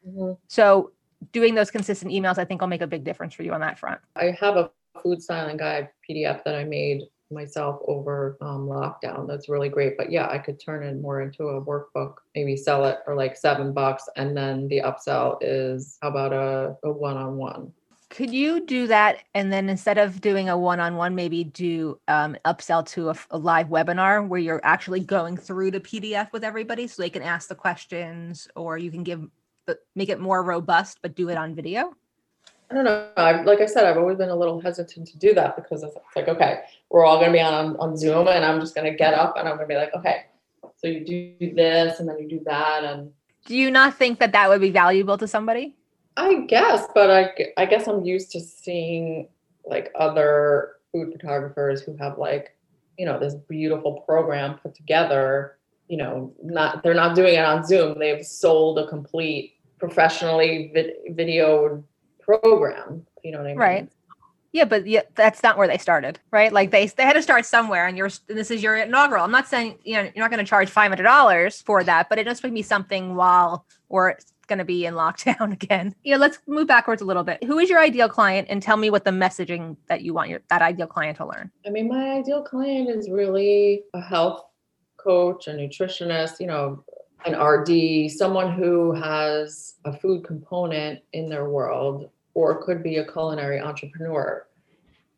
Mm-hmm. 0.08 0.34
So 0.48 0.92
doing 1.32 1.56
those 1.56 1.72
consistent 1.72 2.12
emails, 2.12 2.38
I 2.38 2.46
think 2.46 2.62
will 2.62 2.68
make 2.68 2.82
a 2.82 2.88
big 2.88 3.04
difference 3.04 3.34
for 3.34 3.44
you 3.44 3.54
on 3.54 3.62
that 3.62 3.80
front. 3.80 4.00
I 4.16 4.36
have 4.40 4.58
a 4.58 4.72
food 5.02 5.22
styling 5.22 5.58
guide 5.58 5.90
PDF 6.08 6.44
that 6.44 6.56
I 6.56 6.64
made 6.64 7.04
myself 7.36 7.82
over 7.88 8.38
um, 8.42 8.68
lockdown. 8.68 9.27
That's 9.27 9.50
really 9.50 9.70
great. 9.70 9.98
But 9.98 10.12
yeah, 10.12 10.27
I 10.27 10.39
could 10.39 10.60
turn 10.60 10.84
it 10.84 11.00
more 11.00 11.22
into 11.22 11.50
a 11.50 11.63
workbook, 11.63 12.15
maybe 12.34 12.58
sell 12.58 12.86
it 12.86 13.00
for 13.06 13.15
like 13.15 13.38
seven 13.38 13.74
bucks. 13.74 14.10
And 14.15 14.36
then 14.36 14.68
the 14.68 14.82
upsell 14.82 15.38
is 15.42 16.00
how 16.01 16.10
about 16.10 16.34
a, 16.34 16.75
one-on-one? 16.89 17.72
could 18.12 18.32
you 18.32 18.65
do 18.65 18.86
that 18.88 19.24
and 19.34 19.51
then 19.51 19.68
instead 19.68 19.98
of 19.98 20.22
doing 20.22 20.48
a 20.48 20.58
one-on-one 20.58 21.15
maybe 21.15 21.44
do 21.44 22.00
um, 22.08 22.38
upsell 22.46 22.86
to 22.86 23.10
a, 23.10 23.15
a, 23.32 23.38
live 23.38 23.68
webinar 23.68 24.25
where 24.25 24.39
you're 24.39 24.62
actually 24.63 25.00
going 25.00 25.36
through 25.36 25.72
the 25.72 25.80
pdf 25.80 26.32
with 26.32 26.44
everybody 26.44 26.88
so 26.88 27.01
they 27.01 27.10
can 27.10 27.24
ask 27.24 27.50
the 27.50 27.56
questions 27.56 28.48
or 28.56 28.77
you 28.77 28.92
can 28.92 29.04
give 29.04 29.27
but 29.65 29.80
make 29.96 30.10
it 30.10 30.20
more 30.20 30.44
robust 30.44 31.00
but 31.01 31.15
do 31.15 31.30
it 31.30 31.38
on 31.38 31.56
video 31.56 31.94
i 32.70 32.74
don't 32.74 32.86
know 32.86 33.08
I, 33.18 33.42
like 33.44 33.62
i 33.62 33.66
said 33.66 33.86
i've 33.86 33.98
always 33.98 34.18
been 34.18 34.30
a 34.30 34.36
little 34.36 34.60
hesitant 34.60 35.08
to 35.08 35.18
do 35.18 35.34
that 35.34 35.56
because 35.56 35.84
it's 35.84 35.96
like 36.16 36.28
okay 36.28 36.62
we're 36.90 37.06
all 37.06 37.18
going 37.18 37.32
to 37.32 37.34
be 37.34 37.42
on 37.42 37.76
on 37.78 37.98
zoom 37.98 38.28
and 38.28 38.44
i'm 38.46 38.60
just 38.60 38.76
going 38.76 38.90
to 38.90 38.98
get 38.98 39.14
up 39.14 39.38
and 39.38 39.48
i'm 39.48 39.56
going 39.56 39.68
to 39.68 39.74
be 39.74 39.80
like 39.80 39.94
okay 39.94 40.26
so 40.78 40.88
you 40.88 41.06
do 41.06 41.54
this 41.56 42.00
and 42.00 42.10
then 42.10 42.18
you 42.20 42.28
do 42.28 42.42
that 42.46 42.84
and 42.84 43.12
do 43.46 43.56
you 43.56 43.70
not 43.70 43.96
think 43.96 44.20
that 44.20 44.32
that 44.32 44.50
would 44.50 44.62
be 44.62 44.72
valuable 44.72 45.18
to 45.18 45.28
somebody 45.28 45.76
I 46.18 46.46
guess, 46.48 46.88
but 46.94 47.12
I, 47.12 47.34
I 47.58 47.66
guess 47.66 47.88
I'm 47.88 48.06
used 48.06 48.32
to 48.32 48.40
seeing 48.40 49.28
like 49.66 49.92
other 49.96 50.76
food 50.92 51.12
photographers 51.12 51.82
who 51.82 51.96
have 51.98 52.18
like, 52.18 52.56
you 52.98 53.06
know, 53.06 53.20
this 53.20 53.36
beautiful 53.36 54.02
program 54.02 54.58
put 54.60 54.76
together. 54.76 55.58
You 55.88 55.98
know, 55.98 56.34
not 56.42 56.84
they're 56.84 56.94
not 56.94 57.16
doing 57.16 57.36
it 57.36 57.46
on 57.46 57.66
Zoom. 57.66 58.00
They've 58.00 58.26
sold 58.26 58.80
a 58.80 58.88
complete 58.88 59.56
professionally 59.78 60.72
vid- 60.74 61.16
video 61.16 61.84
program. 62.25 63.05
You 63.24 63.32
know 63.32 63.39
what 63.39 63.46
I 63.46 63.50
mean? 63.50 63.58
Right. 63.58 63.89
Yeah, 64.55 64.63
but 64.63 64.88
yeah, 64.88 65.01
that's 65.15 65.44
not 65.44 65.58
where 65.58 65.67
they 65.67 65.77
started, 65.77 66.17
right? 66.32 66.51
Like 66.53 66.72
they 66.72 66.88
they 66.88 67.03
had 67.03 67.13
to 67.13 67.22
start 67.22 67.46
somewhere, 67.46 67.88
and 67.88 67.98
you're 67.98 68.10
this 68.27 68.50
is 68.50 68.63
your 68.63 68.77
inaugural. 68.77 69.25
I'm 69.25 69.32
not 69.32 69.50
saying 69.50 69.79
you 69.84 69.96
know 69.96 70.03
you're 70.03 70.24
not 70.24 70.32
going 70.32 70.44
to 70.44 70.50
charge 70.50 70.70
five 70.70 70.89
hundred 70.89 71.03
dollars 71.03 71.62
for 71.62 71.84
that, 71.84 72.08
but 72.08 72.20
it 72.20 72.24
does 72.24 72.39
be 72.39 72.62
something 72.62 73.15
while 73.15 73.65
we're 73.89 74.15
going 74.48 74.60
to 74.60 74.63
be 74.63 74.86
in 74.86 74.94
lockdown 74.94 75.51
again. 75.62 75.94
You 76.03 76.13
know, 76.13 76.20
let's 76.20 76.39
move 76.48 76.67
backwards 76.67 77.01
a 77.01 77.05
little 77.05 77.24
bit. 77.24 77.44
Who 77.44 77.60
is 77.60 77.70
your 77.70 77.82
ideal 77.82 78.08
client, 78.08 78.48
and 78.50 78.63
tell 78.63 78.77
me 78.77 78.89
what 78.89 79.03
the 79.03 79.12
messaging 79.12 79.75
that 79.88 80.03
you 80.03 80.13
want 80.13 80.29
your 80.29 80.39
that 80.50 80.62
ideal 80.62 80.88
client 80.88 81.17
to 81.17 81.25
learn. 81.25 81.51
I 81.65 81.70
mean, 81.70 81.89
my 81.89 82.12
ideal 82.12 82.41
client 82.41 82.89
is 82.89 83.10
really 83.10 83.84
a 83.94 84.00
health 84.00 84.46
coach, 84.96 85.48
a 85.48 85.51
nutritionist. 85.51 86.39
You 86.39 86.48
know, 86.48 86.84
an 87.25 87.38
RD, 87.38 88.10
someone 88.12 88.53
who 88.53 88.94
has 88.94 89.75
a 89.84 89.91
food 89.91 90.24
component 90.24 91.01
in 91.12 91.27
their 91.27 91.50
world 91.50 92.10
or 92.36 92.62
could 92.63 92.84
be 92.84 92.98
a 92.98 93.12
culinary 93.12 93.60
entrepreneur. 93.60 94.46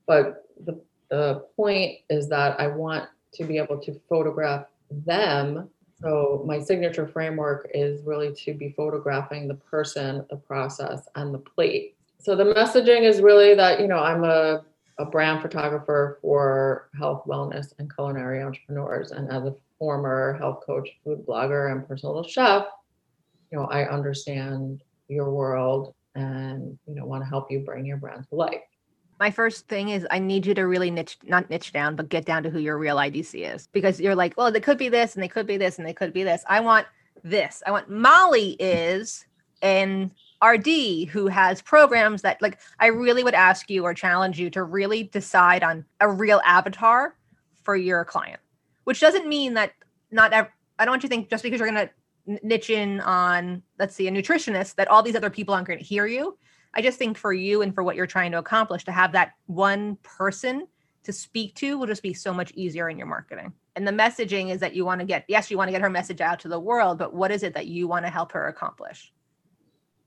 But 0.06 0.46
the, 0.64 0.80
the 1.10 1.46
point 1.58 1.98
is 2.10 2.30
that 2.30 2.58
I 2.60 2.68
want 2.68 3.10
to 3.34 3.44
be 3.44 3.58
able 3.58 3.80
to 3.80 4.00
photograph 4.08 4.68
them. 4.90 5.70
So 6.00 6.44
my 6.46 6.60
signature 6.62 7.08
framework 7.08 7.70
is 7.74 8.02
really 8.04 8.34
to 8.46 8.54
be 8.54 8.74
photographing 8.78 9.48
the 9.48 9.56
person, 9.56 10.26
the 10.30 10.38
process, 10.38 11.08
and 11.16 11.34
the 11.34 11.40
plate. 11.40 11.96
So 12.20 12.36
the 12.36 12.46
messaging 12.46 13.02
is 13.02 13.22
really 13.22 13.56
that, 13.56 13.82
you 13.82 13.88
know, 13.88 14.00
I'm 14.00 14.24
a, 14.24 14.64
a 15.00 15.06
brand 15.06 15.42
photographer 15.42 16.20
for 16.22 16.90
health, 16.98 17.24
wellness, 17.26 17.74
and 17.80 17.94
culinary 17.94 18.44
entrepreneurs. 18.44 19.12
And 19.12 19.32
as 19.32 19.44
a 19.44 19.56
former 19.80 20.38
health 20.40 20.64
coach, 20.66 20.90
food 21.04 21.26
blogger, 21.28 21.72
and 21.72 21.88
personal 21.88 22.24
chef, 22.24 22.66
you 23.52 23.58
know, 23.58 23.66
I 23.66 23.88
understand 23.90 24.84
your 25.08 25.32
world 25.32 25.94
and 26.18 26.78
you 26.88 26.96
know 26.96 27.06
want 27.06 27.24
to 27.24 27.30
help 27.30 27.50
you 27.52 27.60
bring 27.60 27.86
your 27.86 27.98
brand 27.98 28.26
to 28.28 28.36
life 28.36 28.62
my 29.20 29.32
first 29.32 29.68
thing 29.68 29.90
is 29.90 30.06
I 30.12 30.20
need 30.20 30.46
you 30.46 30.54
to 30.54 30.68
really 30.68 30.92
niche, 30.92 31.18
not 31.24 31.50
niche 31.50 31.74
down, 31.74 31.96
but 31.96 32.10
get 32.10 32.26
down 32.26 32.44
to 32.44 32.50
who 32.50 32.60
your 32.60 32.78
real 32.78 32.98
IDC 32.98 33.54
is 33.54 33.68
because 33.68 34.00
you're 34.00 34.16
like, 34.16 34.38
well, 34.38 34.52
they 34.52 34.60
could 34.60 34.78
be 34.78 34.90
this 34.90 35.16
and 35.16 35.24
they 35.24 35.28
could 35.28 35.48
be 35.48 35.58
this 35.58 35.80
and 35.80 35.88
they 35.88 35.94
could 35.94 36.14
be 36.14 36.24
this. 36.24 36.44
I 36.48 36.60
want 36.60 36.86
this. 37.24 37.64
I 37.66 37.72
want 37.72 37.90
Molly 37.90 38.52
is 38.60 39.26
an 39.64 40.12
RD 40.46 41.10
who 41.10 41.28
has 41.28 41.64
programs 41.64 42.22
that, 42.22 42.40
like, 42.44 42.60
I 42.80 42.88
really 42.88 43.24
would 43.24 43.34
ask 43.34 43.72
you 43.72 43.84
or 43.84 43.94
challenge 43.96 44.40
you 44.40 44.52
to 44.52 44.64
really 44.64 45.04
decide 45.04 45.64
on 45.64 45.84
a 46.00 46.08
real 46.08 46.40
avatar 46.46 47.16
for 47.64 47.76
your 47.76 48.06
client, 48.06 48.40
which 48.84 49.00
doesn't 49.00 49.28
mean 49.28 49.56
that 49.56 49.74
not, 50.12 50.32
ev- 50.32 50.52
I 50.78 50.86
don't 50.86 50.92
want 50.92 51.04
you 51.04 51.10
to 51.10 51.16
think 51.16 51.30
just 51.30 51.42
because 51.42 51.60
you're 51.60 51.70
going 51.72 51.88
to 51.88 51.94
niche 52.44 52.70
in 52.70 53.00
on 53.02 53.64
let's 53.80 53.96
see 53.96 54.08
a 54.08 54.12
nutritionist 54.12 54.76
that 54.76 54.88
all 54.88 55.02
these 55.02 55.16
other 55.16 55.30
people 55.30 55.54
aren't 55.54 55.68
going 55.68 55.80
to 55.80 55.86
hear 55.86 56.06
you. 56.06 56.38
I 56.74 56.82
just 56.82 57.00
think 57.00 57.18
for 57.18 57.34
you 57.34 57.62
and 57.62 57.74
for 57.74 57.84
what 57.84 57.96
you're 57.96 58.06
trying 58.06 58.32
to 58.34 58.38
accomplish 58.38 58.84
to 58.86 58.92
have 58.92 59.14
that 59.14 59.32
one 59.48 59.98
person 60.04 60.68
to 61.04 61.14
speak 61.14 61.56
to 61.56 61.78
will 61.78 61.88
just 61.88 62.04
be 62.04 62.14
so 62.14 62.34
much 62.34 62.52
easier 62.52 62.90
in 62.90 62.98
your 62.98 63.08
marketing. 63.08 63.54
And 63.76 63.88
the 63.88 63.92
messaging 63.92 64.52
is 64.52 64.60
that 64.60 64.76
you 64.76 64.86
want 64.86 65.00
to 65.00 65.06
get 65.06 65.26
yes 65.28 65.50
you 65.50 65.58
want 65.58 65.70
to 65.70 65.72
get 65.72 65.82
her 65.82 65.90
message 65.90 66.22
out 66.22 66.40
to 66.42 66.48
the 66.48 66.60
world 66.60 66.98
but 66.98 67.14
what 67.14 67.32
is 67.32 67.44
it 67.44 67.54
that 67.54 67.68
you 67.68 67.88
want 67.88 68.06
to 68.06 68.12
help 68.12 68.32
her 68.34 68.48
accomplish? 68.48 69.14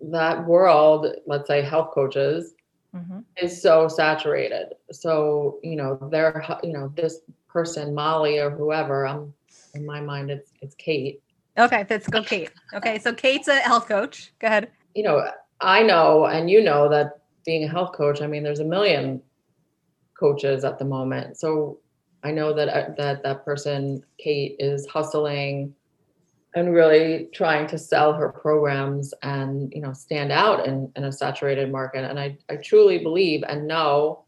That 0.01 0.47
world 0.47 1.07
let's 1.27 1.49
say 1.49 1.63
health 1.63 1.91
coaches 1.93 2.55
mm-hmm. 2.95 3.21
is 3.37 3.61
so 3.61 3.89
saturated. 3.89 4.75
So 4.93 5.59
you 5.63 5.77
know 5.77 5.99
they're 6.11 6.45
you 6.63 6.73
know 6.73 6.93
this 6.95 7.21
person 7.51 7.95
molly 7.95 8.39
or 8.39 8.51
whoever 8.51 9.07
i'm 9.07 9.33
in 9.75 9.85
my 9.85 10.01
mind 10.01 10.31
it's 10.31 10.53
it's 10.63 10.75
kate 10.77 11.21
Okay, 11.61 11.87
let's 11.91 12.07
go, 12.07 12.23
Kate. 12.23 12.51
Okay, 12.73 12.99
so 12.99 13.13
Kate's 13.13 13.49
a 13.49 13.57
health 13.57 13.87
coach. 13.87 14.33
Go 14.39 14.47
ahead. 14.47 14.71
You 14.95 15.03
know, 15.03 15.31
I 15.61 15.83
know, 15.83 16.25
and 16.25 16.49
you 16.49 16.63
know 16.63 16.89
that 16.89 17.21
being 17.45 17.65
a 17.65 17.69
health 17.69 17.93
coach, 17.93 18.23
I 18.23 18.27
mean, 18.27 18.43
there's 18.43 18.61
a 18.61 18.65
million 18.65 19.21
coaches 20.19 20.65
at 20.65 20.79
the 20.79 20.87
moment. 20.87 21.37
So 21.37 21.79
I 22.23 22.31
know 22.31 22.55
that 22.55 22.69
uh, 22.69 22.95
that 22.97 23.23
that 23.23 23.45
person, 23.45 24.03
Kate, 24.19 24.57
is 24.59 24.87
hustling 24.87 25.75
and 26.55 26.73
really 26.73 27.29
trying 27.33 27.67
to 27.69 27.79
sell 27.79 28.13
her 28.15 28.31
programs 28.31 29.15
and 29.23 29.73
you 29.75 29.83
know 29.83 29.93
stand 29.93 30.33
out 30.33 30.67
in, 30.67 30.91
in 30.97 31.05
a 31.05 31.13
saturated 31.13 31.71
market. 31.71 32.09
And 32.09 32.19
I, 32.19 32.39
I 32.49 32.57
truly 32.57 32.99
believe 32.99 33.45
and 33.47 33.67
know 33.67 34.25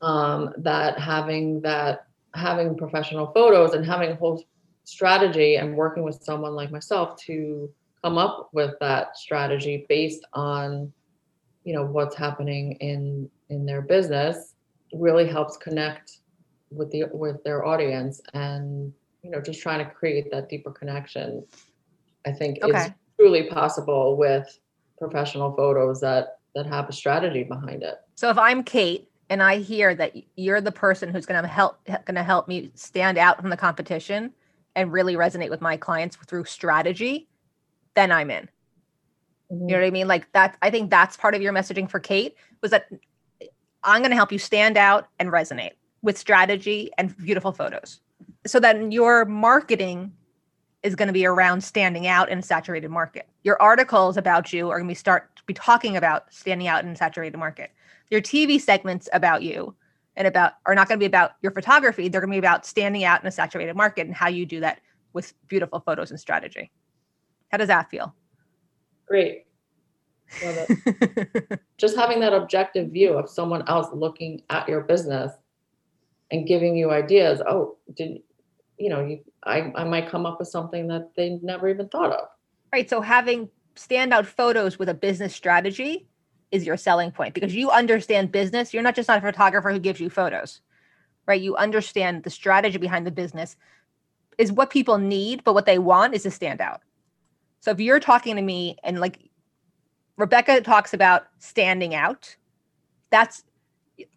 um, 0.00 0.52
that 0.58 0.98
having 0.98 1.60
that 1.62 2.06
having 2.34 2.76
professional 2.76 3.28
photos 3.32 3.74
and 3.74 3.84
having 3.86 4.10
a 4.10 4.16
whole 4.16 4.44
strategy 4.84 5.56
and 5.56 5.76
working 5.76 6.02
with 6.02 6.22
someone 6.22 6.54
like 6.54 6.70
myself 6.70 7.16
to 7.24 7.70
come 8.02 8.18
up 8.18 8.50
with 8.52 8.74
that 8.80 9.16
strategy 9.16 9.86
based 9.88 10.24
on 10.32 10.92
you 11.64 11.74
know 11.74 11.84
what's 11.84 12.16
happening 12.16 12.72
in 12.80 13.30
in 13.48 13.64
their 13.64 13.82
business 13.82 14.54
really 14.92 15.26
helps 15.26 15.56
connect 15.56 16.18
with 16.70 16.90
the 16.90 17.04
with 17.12 17.42
their 17.44 17.64
audience 17.64 18.20
and 18.34 18.92
you 19.22 19.30
know 19.30 19.40
just 19.40 19.60
trying 19.60 19.84
to 19.84 19.90
create 19.90 20.30
that 20.30 20.48
deeper 20.48 20.70
connection 20.70 21.44
i 22.26 22.32
think 22.32 22.58
okay. 22.62 22.86
is 22.86 22.90
truly 23.18 23.48
possible 23.48 24.16
with 24.16 24.58
professional 24.98 25.54
photos 25.54 26.00
that 26.00 26.38
that 26.54 26.66
have 26.66 26.88
a 26.88 26.92
strategy 26.92 27.44
behind 27.44 27.82
it 27.82 28.00
so 28.16 28.28
if 28.28 28.38
i'm 28.38 28.64
kate 28.64 29.08
and 29.30 29.42
i 29.42 29.58
hear 29.58 29.94
that 29.94 30.12
you're 30.36 30.60
the 30.60 30.72
person 30.72 31.08
who's 31.08 31.26
going 31.26 31.40
to 31.40 31.48
help 31.48 31.84
going 31.86 32.14
to 32.14 32.22
help 32.22 32.48
me 32.48 32.70
stand 32.74 33.16
out 33.16 33.40
from 33.40 33.50
the 33.50 33.56
competition 33.56 34.32
and 34.74 34.92
really 34.92 35.14
resonate 35.14 35.50
with 35.50 35.60
my 35.60 35.76
clients 35.76 36.16
through 36.16 36.44
strategy, 36.44 37.28
then 37.94 38.10
I'm 38.10 38.30
in. 38.30 38.48
Mm-hmm. 39.50 39.68
You 39.68 39.74
know 39.74 39.80
what 39.80 39.86
I 39.86 39.90
mean? 39.90 40.08
Like 40.08 40.30
that, 40.32 40.56
I 40.62 40.70
think 40.70 40.90
that's 40.90 41.16
part 41.16 41.34
of 41.34 41.42
your 41.42 41.52
messaging 41.52 41.90
for 41.90 42.00
Kate 42.00 42.36
was 42.60 42.70
that 42.70 42.86
I'm 43.84 44.00
going 44.00 44.10
to 44.10 44.16
help 44.16 44.32
you 44.32 44.38
stand 44.38 44.76
out 44.76 45.08
and 45.18 45.30
resonate 45.30 45.72
with 46.02 46.16
strategy 46.18 46.90
and 46.98 47.16
beautiful 47.18 47.52
photos. 47.52 48.00
So 48.46 48.60
then 48.60 48.92
your 48.92 49.24
marketing 49.24 50.12
is 50.82 50.96
going 50.96 51.06
to 51.06 51.12
be 51.12 51.26
around 51.26 51.62
standing 51.62 52.06
out 52.06 52.28
in 52.28 52.38
a 52.38 52.42
saturated 52.42 52.90
market. 52.90 53.28
Your 53.44 53.60
articles 53.62 54.16
about 54.16 54.52
you 54.52 54.70
are 54.70 54.78
going 54.78 54.88
to 54.88 54.90
be 54.90 54.96
start 54.96 55.34
to 55.36 55.42
be 55.44 55.54
talking 55.54 55.96
about 55.96 56.32
standing 56.32 56.66
out 56.66 56.84
in 56.84 56.90
a 56.90 56.96
saturated 56.96 57.36
market. 57.38 57.70
Your 58.10 58.20
TV 58.20 58.60
segments 58.60 59.08
about 59.12 59.42
you 59.42 59.74
and 60.16 60.26
about 60.26 60.52
are 60.66 60.74
not 60.74 60.88
going 60.88 60.98
to 60.98 61.02
be 61.02 61.06
about 61.06 61.32
your 61.42 61.52
photography 61.52 62.08
they're 62.08 62.20
going 62.20 62.30
to 62.30 62.34
be 62.34 62.38
about 62.38 62.66
standing 62.66 63.04
out 63.04 63.20
in 63.20 63.26
a 63.26 63.30
saturated 63.30 63.74
market 63.74 64.06
and 64.06 64.14
how 64.14 64.28
you 64.28 64.44
do 64.44 64.60
that 64.60 64.80
with 65.12 65.34
beautiful 65.48 65.80
photos 65.80 66.10
and 66.10 66.18
strategy. 66.18 66.70
How 67.50 67.58
does 67.58 67.68
that 67.68 67.90
feel? 67.90 68.14
Great. 69.06 69.44
Love 70.42 70.66
it. 70.68 71.60
just 71.76 71.96
having 71.96 72.20
that 72.20 72.32
objective 72.32 72.90
view 72.90 73.12
of 73.12 73.28
someone 73.28 73.62
else 73.68 73.88
looking 73.92 74.42
at 74.48 74.68
your 74.68 74.80
business 74.80 75.32
and 76.30 76.46
giving 76.46 76.74
you 76.74 76.90
ideas 76.90 77.42
oh 77.46 77.76
did 77.94 78.22
you 78.78 78.88
know 78.88 79.04
you 79.04 79.20
I, 79.44 79.70
I 79.76 79.84
might 79.84 80.08
come 80.08 80.24
up 80.24 80.38
with 80.38 80.48
something 80.48 80.86
that 80.88 81.10
they 81.16 81.38
never 81.42 81.68
even 81.68 81.88
thought 81.88 82.12
of. 82.12 82.28
Right 82.72 82.88
so 82.88 83.02
having 83.02 83.50
standout 83.76 84.24
photos 84.24 84.78
with 84.78 84.88
a 84.88 84.94
business 84.94 85.34
strategy 85.34 86.08
is 86.52 86.66
your 86.66 86.76
selling 86.76 87.10
point 87.10 87.34
because 87.34 87.54
you 87.54 87.70
understand 87.70 88.30
business. 88.30 88.72
You're 88.72 88.82
not 88.82 88.94
just 88.94 89.08
not 89.08 89.18
a 89.18 89.22
photographer 89.22 89.72
who 89.72 89.80
gives 89.80 89.98
you 89.98 90.10
photos, 90.10 90.60
right? 91.26 91.40
You 91.40 91.56
understand 91.56 92.22
the 92.22 92.30
strategy 92.30 92.78
behind 92.78 93.06
the 93.06 93.10
business 93.10 93.56
is 94.38 94.52
what 94.52 94.70
people 94.70 94.98
need, 94.98 95.42
but 95.44 95.54
what 95.54 95.66
they 95.66 95.78
want 95.78 96.14
is 96.14 96.22
to 96.22 96.30
stand 96.30 96.60
out. 96.60 96.82
So 97.60 97.70
if 97.70 97.80
you're 97.80 98.00
talking 98.00 98.36
to 98.36 98.42
me 98.42 98.76
and 98.84 99.00
like 99.00 99.18
Rebecca 100.16 100.60
talks 100.60 100.92
about 100.94 101.26
standing 101.38 101.94
out, 101.94 102.36
that's 103.10 103.44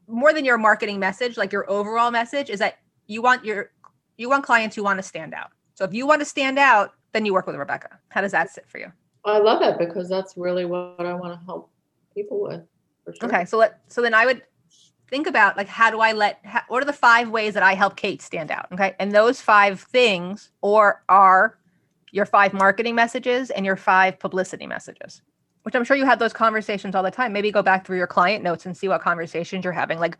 more 0.08 0.34
than 0.34 0.46
your 0.46 0.58
marketing 0.58 1.00
message, 1.00 1.38
like 1.38 1.51
your 1.51 1.70
overall 1.70 2.12
message 2.12 2.50
is 2.50 2.60
that 2.60 2.80
you 3.08 3.22
want 3.22 3.46
your 3.46 3.72
you 4.18 4.30
want 4.30 4.44
clients 4.44 4.75
who 4.75 4.84
want 4.84 4.98
to 4.98 5.04
stand 5.04 5.34
out. 5.34 5.51
So 5.74 5.84
if 5.84 5.94
you 5.94 6.08
want 6.08 6.22
to 6.22 6.25
stand 6.25 6.58
out, 6.58 6.94
then 7.12 7.25
you 7.25 7.34
work 7.34 7.48
with 7.48 7.56
Rebecca. 7.56 8.00
How 8.10 8.22
does 8.22 8.32
that 8.32 8.50
sit 8.50 8.68
for 8.68 8.80
you? 8.80 8.92
I 9.25 9.39
love 9.39 9.62
it 9.62 9.77
because 9.77 10.08
that's 10.08 10.38
really 10.38 10.65
what 10.65 11.00
I 11.00 11.13
want 11.13 11.34
to 11.34 11.46
help 11.46 11.70
people 12.15 12.41
with. 12.41 12.62
Sure. 13.19 13.29
Okay, 13.29 13.45
so 13.45 13.57
let 13.57 13.81
so 13.88 14.01
then 14.01 14.13
I 14.13 14.25
would 14.25 14.41
think 15.10 15.27
about 15.27 15.57
like 15.57 15.67
how 15.67 15.91
do 15.91 16.00
I 16.00 16.13
let 16.13 16.39
how, 16.43 16.62
what 16.69 16.81
are 16.81 16.86
the 16.86 16.93
five 16.93 17.29
ways 17.29 17.53
that 17.53 17.62
I 17.62 17.74
help 17.74 17.95
Kate 17.95 18.22
stand 18.22 18.50
out? 18.50 18.67
Okay, 18.72 18.95
and 19.00 19.12
those 19.12 19.41
five 19.41 19.81
things 19.81 20.51
or 20.62 21.03
are 21.07 21.60
your 22.12 22.25
five 22.25 22.53
marketing 22.53 22.95
messages 22.95 23.51
and 23.51 23.65
your 23.65 23.75
five 23.75 24.17
publicity 24.19 24.65
messages 24.65 25.22
which 25.65 25.74
I'm 25.74 25.84
sure 25.84 25.98
you 25.98 26.05
have 26.05 26.19
those 26.19 26.31
conversations 26.31 26.93
all 26.93 27.01
the 27.01 27.10
time. 27.10 27.34
Maybe 27.34 27.51
go 27.51 27.63
back 27.63 27.88
through 27.88 27.98
your 27.98 28.05
client 28.05 28.43
notes 28.43 28.67
and 28.67 28.77
see 28.77 28.88
what 28.88 29.01
conversations 29.01 29.63
you're 29.63 29.74
having. 29.74 29.98
Like 29.98 30.15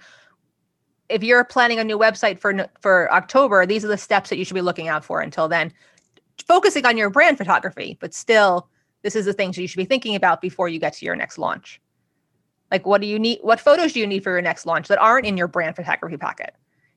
if 1.07 1.23
you're 1.23 1.43
planning 1.43 1.77
a 1.77 1.83
new 1.83 1.99
website 1.99 2.39
for 2.39 2.67
for 2.81 3.13
October, 3.13 3.67
these 3.67 3.85
are 3.85 3.87
the 3.87 3.97
steps 3.97 4.31
that 4.31 4.37
you 4.37 4.45
should 4.45 4.55
be 4.55 4.61
looking 4.61 4.87
out 4.87 5.05
for 5.05 5.21
until 5.21 5.47
then. 5.47 5.71
Focusing 6.47 6.83
on 6.87 6.97
your 6.97 7.11
brand 7.11 7.37
photography, 7.37 7.95
but 8.01 8.11
still 8.11 8.67
this 9.03 9.15
is 9.15 9.25
the 9.25 9.33
things 9.33 9.55
that 9.55 9.61
you 9.61 9.67
should 9.67 9.77
be 9.77 9.85
thinking 9.85 10.15
about 10.15 10.41
before 10.41 10.67
you 10.67 10.79
get 10.79 10.93
to 10.93 11.05
your 11.05 11.15
next 11.15 11.37
launch. 11.37 11.79
Like, 12.72 12.86
what 12.86 13.01
do 13.01 13.07
you 13.07 13.19
need? 13.19 13.39
What 13.41 13.60
photos 13.60 13.93
do 13.93 14.00
you 14.00 14.07
need 14.07 14.24
for 14.24 14.31
your 14.31 14.41
next 14.41 14.65
launch 14.65 14.88
that 14.88 14.98
aren't 14.98 15.25
in 15.25 15.38
your 15.38 15.48
brand 15.48 15.75
photography 15.75 16.17
pocket? 16.17 16.55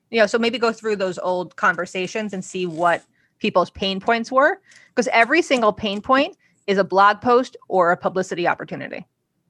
You 0.09 0.19
know, 0.19 0.25
so 0.25 0.39
maybe 0.39 0.57
go 0.57 0.73
through 0.73 0.95
those 0.95 1.19
old 1.19 1.55
conversations 1.55 2.33
and 2.33 2.43
see 2.43 2.65
what 2.65 3.03
people's 3.39 3.69
pain 3.69 3.99
points 3.99 4.31
were, 4.31 4.59
because 4.89 5.07
every 5.11 5.41
single 5.41 5.71
pain 5.71 6.01
point 6.01 6.35
is 6.67 6.77
a 6.77 6.83
blog 6.83 7.21
post 7.21 7.57
or 7.67 7.91
a 7.91 7.97
publicity 7.97 8.47
opportunity. 8.47 9.05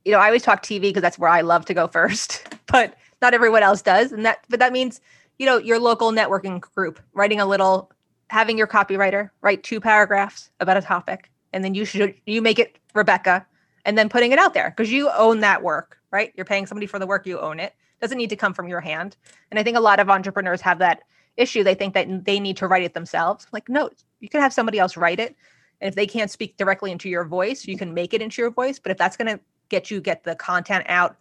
You 0.06 0.14
know, 0.14 0.20
I 0.20 0.28
always 0.28 0.44
talk 0.44 0.64
TV 0.64 0.82
because 0.84 1.02
that's 1.02 1.20
where 1.20 1.30
I 1.30 1.42
love 1.42 1.66
to 1.66 1.74
go 1.74 1.88
first, 1.88 2.48
but 2.68 2.96
not 3.22 3.34
everyone 3.34 3.64
else 3.64 3.82
does. 3.82 4.12
And 4.12 4.26
that, 4.26 4.46
but 4.50 4.60
that 4.60 4.72
means, 4.72 5.02
you 5.38 5.46
know, 5.46 5.58
your 5.58 5.80
local 5.80 6.12
networking 6.12 6.62
group 6.62 7.00
writing 7.14 7.42
a 7.42 7.46
little, 7.46 7.92
having 8.30 8.58
your 8.58 8.68
copywriter 8.68 9.30
write 9.42 9.64
two 9.64 9.82
paragraphs 9.82 10.50
about 10.60 10.78
a 10.78 10.82
topic, 10.82 11.30
and 11.52 11.64
then 11.64 11.74
you 11.74 11.84
should 11.84 12.16
you 12.26 12.42
make 12.42 12.60
it 12.60 12.78
Rebecca, 12.94 13.46
and 13.86 13.98
then 13.98 14.08
putting 14.08 14.32
it 14.32 14.40
out 14.40 14.54
there 14.54 14.70
because 14.70 14.92
you 14.92 15.10
own 15.10 15.40
that 15.42 15.62
work, 15.62 15.99
right? 16.12 16.34
You're 16.36 16.46
paying 16.46 16.66
somebody 16.66 16.88
for 16.88 17.00
the 17.00 17.08
work, 17.08 17.26
you 17.26 17.40
own 17.40 17.60
it. 17.60 17.74
Doesn't 18.02 18.18
need 18.18 18.30
to 18.30 18.36
come 18.36 18.54
from 18.54 18.68
your 18.68 18.80
hand. 18.80 19.18
And 19.52 19.60
I 19.60 19.64
think 19.64 19.78
a 19.78 19.82
lot 19.82 20.00
of 20.00 20.10
entrepreneurs 20.10 20.62
have 20.62 20.80
that 20.80 21.04
issue. 21.38 21.64
They 21.64 21.76
think 21.76 21.94
that 21.94 22.26
they 22.26 22.40
need 22.40 22.58
to 22.58 22.68
write 22.68 22.84
it 22.84 22.94
themselves. 22.94 23.48
Like, 23.52 23.70
no, 23.70 23.90
you 24.20 24.30
can 24.30 24.42
have 24.42 24.54
somebody 24.54 24.80
else 24.80 24.98
write 24.98 25.20
it. 25.20 25.36
And 25.82 25.88
if 25.88 25.96
they 25.96 26.08
can't 26.08 26.32
speak 26.32 26.58
directly 26.58 26.92
into 26.92 27.10
your 27.10 27.26
voice, 27.26 27.66
you 27.66 27.78
can 27.78 27.94
make 27.94 28.14
it 28.14 28.22
into 28.22 28.42
your 28.42 28.52
voice. 28.52 28.80
But 28.80 28.92
if 28.92 28.98
that's 28.98 29.18
going 29.18 29.38
to 29.38 29.40
get 29.70 29.90
you 29.90 30.02
get 30.02 30.24
the 30.24 30.36
content 30.36 30.86
out 30.88 31.18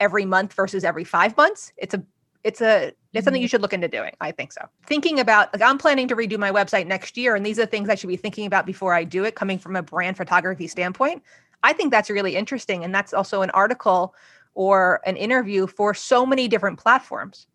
every 0.00 0.24
month 0.24 0.52
versus 0.52 0.84
every 0.84 1.04
five 1.04 1.36
months, 1.36 1.72
it's 1.76 1.94
a 1.94 2.02
it's 2.44 2.60
a 2.60 2.92
it's 3.12 3.24
something 3.24 3.40
you 3.40 3.46
mm-hmm. 3.46 3.50
should 3.50 3.62
look 3.62 3.72
into 3.72 3.88
doing. 3.88 4.12
I 4.20 4.30
think 4.30 4.52
so. 4.52 4.60
Thinking 4.86 5.18
about 5.18 5.52
like 5.52 5.62
I'm 5.62 5.78
planning 5.78 6.06
to 6.08 6.14
redo 6.14 6.38
my 6.38 6.52
website 6.52 6.86
next 6.86 7.16
year, 7.16 7.34
and 7.34 7.44
these 7.44 7.58
are 7.58 7.66
things 7.66 7.88
I 7.88 7.96
should 7.96 8.08
be 8.08 8.16
thinking 8.16 8.46
about 8.46 8.66
before 8.66 8.94
I 8.94 9.02
do 9.02 9.24
it, 9.24 9.34
coming 9.34 9.58
from 9.58 9.74
a 9.74 9.82
brand 9.82 10.16
photography 10.16 10.68
standpoint. 10.68 11.22
I 11.66 11.72
think 11.72 11.90
that's 11.90 12.10
really 12.10 12.36
interesting, 12.36 12.84
and 12.84 12.94
that's 12.94 13.12
also 13.12 13.42
an 13.42 13.50
article 13.50 14.14
or 14.54 15.00
an 15.04 15.16
interview 15.16 15.66
for 15.66 15.92
so 15.92 16.24
many 16.24 16.48
different 16.48 16.78
platforms 16.78 17.46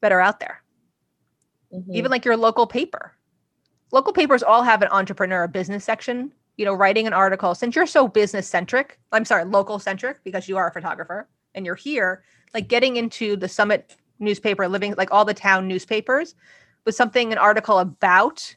that 0.00 0.12
are 0.12 0.20
out 0.20 0.40
there. 0.40 0.62
Mm-hmm. 1.72 1.94
Even 1.94 2.10
like 2.10 2.24
your 2.24 2.36
local 2.36 2.66
paper. 2.66 3.12
Local 3.92 4.12
papers 4.12 4.42
all 4.42 4.62
have 4.62 4.82
an 4.82 4.88
entrepreneur 4.90 5.46
business 5.46 5.84
section 5.84 6.32
you 6.56 6.64
know, 6.64 6.74
writing 6.74 7.06
an 7.06 7.12
article, 7.12 7.54
since 7.54 7.76
you're 7.76 7.86
so 7.86 8.08
business 8.08 8.48
centric, 8.48 8.98
I'm 9.12 9.24
sorry, 9.24 9.44
local 9.44 9.78
centric, 9.78 10.24
because 10.24 10.48
you 10.48 10.56
are 10.56 10.68
a 10.68 10.72
photographer 10.72 11.28
and 11.54 11.66
you're 11.66 11.74
here, 11.74 12.24
like 12.54 12.68
getting 12.68 12.96
into 12.96 13.36
the 13.36 13.48
summit 13.48 13.96
newspaper, 14.18 14.66
living 14.66 14.94
like 14.96 15.12
all 15.12 15.24
the 15.24 15.34
town 15.34 15.68
newspapers 15.68 16.34
with 16.84 16.94
something, 16.94 17.32
an 17.32 17.38
article 17.38 17.78
about 17.78 18.54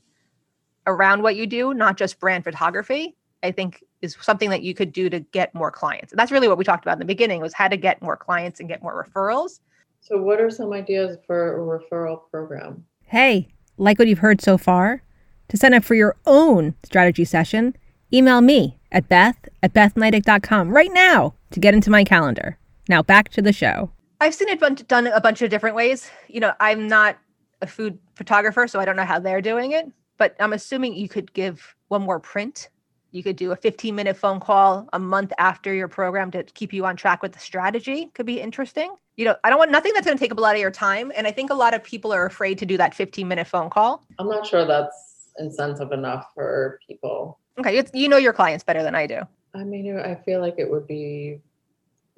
around 0.88 1.22
what 1.22 1.36
you 1.36 1.46
do, 1.46 1.74
not 1.74 1.98
just 1.98 2.20
brand 2.20 2.44
photography, 2.44 3.18
I 3.44 3.52
think 3.52 3.84
is 4.02 4.16
something 4.22 4.50
that 4.50 4.62
you 4.62 4.74
could 4.74 4.92
do 4.92 5.10
to 5.10 5.20
get 5.20 5.54
more 5.54 5.72
clients. 5.72 6.12
And 6.12 6.20
that's 6.20 6.32
really 6.32 6.48
what 6.48 6.58
we 6.58 6.64
talked 6.64 6.86
about 6.86 6.94
in 6.94 7.00
the 7.00 7.06
beginning 7.06 7.42
was 7.42 7.54
how 7.54 7.68
to 7.68 7.78
get 7.78 8.02
more 8.02 8.18
clients 8.18 8.60
and 8.60 8.70
get 8.70 8.82
more 8.82 9.06
referrals. 9.06 9.60
So 10.02 10.22
what 10.22 10.40
are 10.40 10.50
some 10.50 10.72
ideas 10.74 11.18
for 11.28 11.56
a 11.56 11.80
referral 11.80 12.22
program? 12.32 12.86
Hey, 13.04 13.50
like 13.78 14.00
what 14.00 14.08
you've 14.08 14.20
heard 14.20 14.42
so 14.42 14.58
far? 14.58 15.04
To 15.50 15.58
sign 15.58 15.74
up 15.74 15.84
for 15.84 15.96
your 15.96 16.16
own 16.26 16.76
strategy 16.84 17.26
session, 17.26 17.76
Email 18.12 18.42
me 18.42 18.80
at 18.92 19.08
beth 19.08 19.38
at 19.62 19.74
bethneidig.com 19.74 20.70
right 20.72 20.92
now 20.92 21.36
to 21.52 21.60
get 21.60 21.74
into 21.74 21.92
my 21.92 22.04
calendar. 22.04 22.58
Now 22.88 23.04
back 23.04 23.30
to 23.30 23.42
the 23.42 23.54
show. 23.54 23.92
I've 24.20 24.34
seen 24.34 24.50
it 24.50 24.88
done 24.88 25.08
a 25.08 25.22
bunch 25.22 25.42
of 25.42 25.50
different 25.50 25.76
ways. 25.76 26.10
You 26.28 26.40
know, 26.40 26.54
I'm 26.60 26.88
not 26.88 27.18
a 27.62 27.68
food 27.68 28.00
photographer, 28.16 28.68
so 28.68 28.80
I 28.80 28.86
don't 28.86 28.96
know 28.96 29.06
how 29.06 29.20
they're 29.20 29.42
doing 29.42 29.74
it, 29.74 29.86
but 30.18 30.36
I'm 30.40 30.54
assuming 30.54 30.96
you 30.96 31.08
could 31.08 31.34
give 31.34 31.76
one 31.90 32.02
more 32.02 32.20
print. 32.20 32.70
You 33.12 33.24
could 33.24 33.36
do 33.36 33.52
a 33.52 33.56
15 33.56 33.96
minute 33.96 34.18
phone 34.18 34.40
call 34.40 34.88
a 34.94 35.00
month 35.00 35.34
after 35.38 35.74
your 35.74 35.88
program 35.88 36.32
to 36.32 36.44
keep 36.44 36.74
you 36.74 36.86
on 36.86 36.96
track 36.96 37.22
with 37.22 37.34
the 37.34 37.40
strategy. 37.40 38.10
Could 38.14 38.26
be 38.26 38.40
interesting. 38.40 38.96
You 39.16 39.26
know, 39.26 39.36
I 39.44 39.50
don't 39.50 39.60
want 39.60 39.72
nothing 39.72 39.94
that's 39.94 40.06
going 40.06 40.18
to 40.18 40.24
take 40.24 40.32
up 40.32 40.38
a 40.38 40.42
lot 40.42 40.56
of 40.56 40.62
your 40.62 40.72
time. 40.72 41.12
And 41.16 41.28
I 41.28 41.32
think 41.32 41.50
a 41.50 41.56
lot 41.56 41.74
of 41.74 41.84
people 41.84 42.14
are 42.14 42.26
afraid 42.26 42.58
to 42.60 42.66
do 42.66 42.78
that 42.78 42.94
15 42.94 43.28
minute 43.28 43.48
phone 43.48 43.70
call. 43.70 44.06
I'm 44.20 44.28
not 44.28 44.46
sure 44.46 44.66
that's 44.66 45.32
incentive 45.40 45.92
enough 45.92 46.28
for 46.34 46.80
people. 46.88 47.40
Okay, 47.58 47.78
it's, 47.78 47.92
you 47.94 48.08
know 48.08 48.18
your 48.18 48.34
clients 48.34 48.64
better 48.64 48.84
than 48.84 48.96
I 48.96 49.08
do. 49.08 49.22
I 49.54 49.64
mean, 49.64 49.98
I 49.98 50.16
feel 50.16 50.40
like 50.40 50.56
it 50.58 50.70
would 50.70 50.88
be 50.88 51.42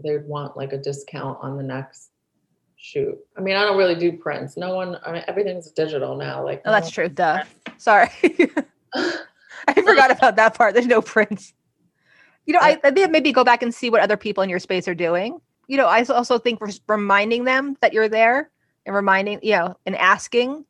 they'd 0.04 0.28
want 0.28 0.58
like 0.58 0.74
a 0.74 0.78
discount 0.78 1.38
on 1.42 1.58
the 1.58 1.64
next 1.64 2.12
shoot. 2.76 3.18
I 3.38 3.42
mean, 3.42 3.56
I 3.56 3.64
don't 3.64 3.78
really 3.78 3.96
do 3.96 4.12
prints. 4.12 4.58
No 4.58 4.76
one. 4.76 4.98
I 5.06 5.12
mean, 5.12 5.24
everything's 5.28 5.72
digital 5.72 6.18
now. 6.18 6.44
Like, 6.44 6.62
oh, 6.66 6.72
no 6.72 6.74
that's 6.74 6.90
true. 6.90 7.08
Duh. 7.08 7.44
Sorry, 7.78 8.10
I 9.68 9.74
forgot 9.74 10.12
about 10.12 10.36
that 10.36 10.56
part. 10.56 10.74
There's 10.74 10.88
no 10.88 11.02
prints. 11.02 11.54
You 12.46 12.54
know, 12.54 12.60
I, 12.62 12.80
I 12.84 12.92
think 12.92 13.12
maybe 13.12 13.32
go 13.32 13.44
back 13.44 13.62
and 13.62 13.74
see 13.74 13.90
what 13.90 14.02
other 14.02 14.18
people 14.18 14.44
in 14.44 14.50
your 14.50 14.60
space 14.60 14.88
are 14.88 14.96
doing. 14.96 15.40
You 15.68 15.78
know, 15.78 15.86
I 15.86 16.04
also 16.04 16.38
think 16.38 16.60
for 16.60 16.70
reminding 16.88 17.44
them 17.44 17.78
that 17.82 17.94
you're 17.94 18.10
there 18.10 18.50
and 18.86 18.96
reminding, 18.96 19.40
you 19.44 19.52
know, 19.52 19.78
and 19.86 19.96
asking 19.96 20.66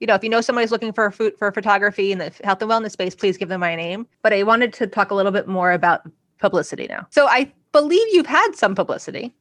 you 0.00 0.06
know, 0.06 0.14
if 0.14 0.22
you 0.22 0.28
know 0.28 0.40
somebody's 0.40 0.70
looking 0.70 0.92
for 0.92 1.10
food 1.10 1.38
for 1.38 1.50
photography 1.52 2.12
in 2.12 2.18
the 2.18 2.32
health 2.44 2.60
and 2.60 2.70
wellness 2.70 2.92
space, 2.92 3.14
please 3.14 3.36
give 3.36 3.48
them 3.48 3.60
my 3.60 3.74
name. 3.74 4.06
But 4.22 4.32
I 4.32 4.42
wanted 4.42 4.72
to 4.74 4.86
talk 4.86 5.10
a 5.10 5.14
little 5.14 5.32
bit 5.32 5.48
more 5.48 5.72
about 5.72 6.02
publicity 6.38 6.86
now. 6.86 7.06
So 7.10 7.26
I 7.26 7.52
believe 7.72 8.06
you've 8.12 8.26
had 8.26 8.52
some 8.54 8.74
publicity. 8.74 9.34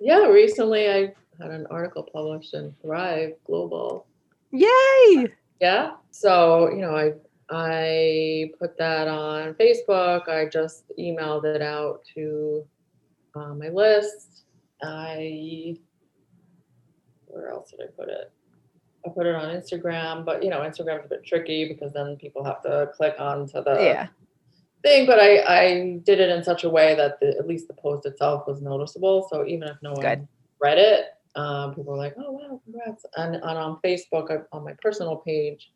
Yeah, 0.00 0.26
recently 0.26 0.90
I 0.90 1.14
had 1.40 1.50
an 1.50 1.66
article 1.70 2.02
published 2.12 2.52
in 2.54 2.74
Thrive 2.82 3.32
Global. 3.46 4.06
Yay! 4.50 5.28
Yeah. 5.60 5.92
So, 6.10 6.70
you 6.70 6.82
know, 6.82 6.94
I 6.96 7.12
I 7.50 8.50
put 8.58 8.78
that 8.78 9.08
on 9.08 9.54
Facebook. 9.54 10.28
I 10.28 10.46
just 10.46 10.84
emailed 10.98 11.44
it 11.44 11.62
out 11.62 12.00
to 12.14 12.64
uh, 13.34 13.54
my 13.54 13.68
list. 13.68 14.44
I 14.82 15.76
where 17.26 17.50
else 17.50 17.70
did 17.70 17.80
I 17.80 17.86
put 17.98 18.08
it? 18.08 18.32
I 19.06 19.10
put 19.10 19.26
it 19.26 19.34
on 19.34 19.54
Instagram, 19.54 20.24
but 20.24 20.42
you 20.42 20.50
know, 20.50 20.60
Instagram's 20.60 21.06
a 21.06 21.08
bit 21.08 21.24
tricky 21.24 21.68
because 21.68 21.92
then 21.92 22.16
people 22.16 22.44
have 22.44 22.62
to 22.62 22.90
click 22.94 23.16
onto 23.18 23.62
the 23.62 23.76
yeah. 23.80 24.06
thing. 24.82 25.06
But 25.06 25.18
I, 25.18 25.42
I 25.42 26.00
did 26.04 26.20
it 26.20 26.30
in 26.30 26.42
such 26.42 26.64
a 26.64 26.70
way 26.70 26.94
that 26.94 27.20
the, 27.20 27.36
at 27.38 27.46
least 27.46 27.68
the 27.68 27.74
post 27.74 28.06
itself 28.06 28.46
was 28.46 28.62
noticeable. 28.62 29.28
So 29.30 29.44
even 29.46 29.68
if 29.68 29.76
no 29.82 29.92
one 29.92 30.00
Good. 30.00 30.28
read 30.60 30.78
it, 30.78 31.06
um, 31.36 31.74
people 31.74 31.92
were 31.92 31.98
like, 31.98 32.14
"Oh 32.16 32.30
wow, 32.30 32.60
congrats!" 32.64 33.04
And, 33.16 33.34
and 33.34 33.44
on 33.44 33.78
Facebook, 33.84 34.30
I, 34.30 34.38
on 34.56 34.64
my 34.64 34.74
personal 34.80 35.16
page, 35.16 35.72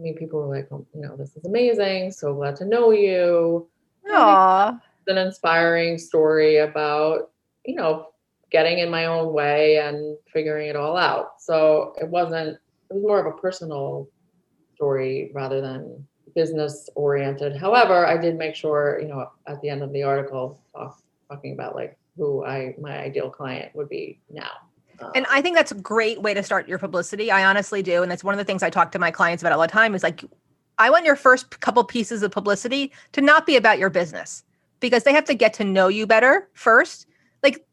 I 0.00 0.02
mean, 0.02 0.16
people 0.16 0.40
were 0.40 0.56
like, 0.56 0.68
oh, 0.72 0.86
"You 0.94 1.02
know, 1.02 1.16
this 1.16 1.36
is 1.36 1.44
amazing. 1.44 2.12
So 2.12 2.34
glad 2.34 2.56
to 2.56 2.64
know 2.64 2.90
you." 2.90 3.68
Aww. 4.10 4.80
It's 4.98 5.08
an 5.08 5.18
inspiring 5.18 5.98
story 5.98 6.56
about 6.58 7.30
you 7.66 7.74
know 7.74 8.06
getting 8.50 8.78
in 8.78 8.90
my 8.90 9.06
own 9.06 9.32
way 9.32 9.78
and 9.78 10.16
figuring 10.32 10.68
it 10.68 10.76
all 10.76 10.96
out. 10.96 11.40
So 11.40 11.94
it 12.00 12.08
wasn't, 12.08 12.58
it 12.90 12.94
was 12.94 13.02
more 13.02 13.20
of 13.20 13.26
a 13.26 13.38
personal 13.38 14.08
story 14.74 15.30
rather 15.34 15.60
than 15.60 16.06
business 16.34 16.88
oriented. 16.94 17.56
However, 17.56 18.06
I 18.06 18.16
did 18.16 18.36
make 18.36 18.54
sure, 18.54 18.98
you 19.00 19.08
know, 19.08 19.30
at 19.46 19.60
the 19.60 19.68
end 19.68 19.82
of 19.82 19.92
the 19.92 20.02
article, 20.02 20.60
talk, 20.74 21.00
talking 21.28 21.52
about 21.52 21.74
like 21.74 21.96
who 22.16 22.44
I, 22.44 22.74
my 22.80 22.98
ideal 22.98 23.30
client 23.30 23.74
would 23.74 23.88
be 23.88 24.20
now. 24.30 24.50
And 25.14 25.26
I 25.30 25.40
think 25.40 25.56
that's 25.56 25.72
a 25.72 25.76
great 25.76 26.22
way 26.22 26.34
to 26.34 26.42
start 26.42 26.68
your 26.68 26.78
publicity. 26.78 27.30
I 27.30 27.44
honestly 27.44 27.82
do. 27.82 28.02
And 28.02 28.10
that's 28.10 28.24
one 28.24 28.34
of 28.34 28.38
the 28.38 28.44
things 28.44 28.62
I 28.62 28.70
talk 28.70 28.92
to 28.92 28.98
my 28.98 29.10
clients 29.10 29.42
about 29.42 29.52
all 29.52 29.60
the 29.60 29.68
time 29.68 29.94
is 29.94 30.02
like, 30.02 30.24
I 30.78 30.90
want 30.90 31.04
your 31.04 31.16
first 31.16 31.60
couple 31.60 31.84
pieces 31.84 32.22
of 32.22 32.30
publicity 32.30 32.92
to 33.12 33.20
not 33.20 33.46
be 33.46 33.56
about 33.56 33.78
your 33.78 33.90
business 33.90 34.44
because 34.80 35.04
they 35.04 35.12
have 35.12 35.24
to 35.26 35.34
get 35.34 35.52
to 35.54 35.64
know 35.64 35.88
you 35.88 36.06
better 36.06 36.48
first. 36.54 37.06
Like 37.42 37.64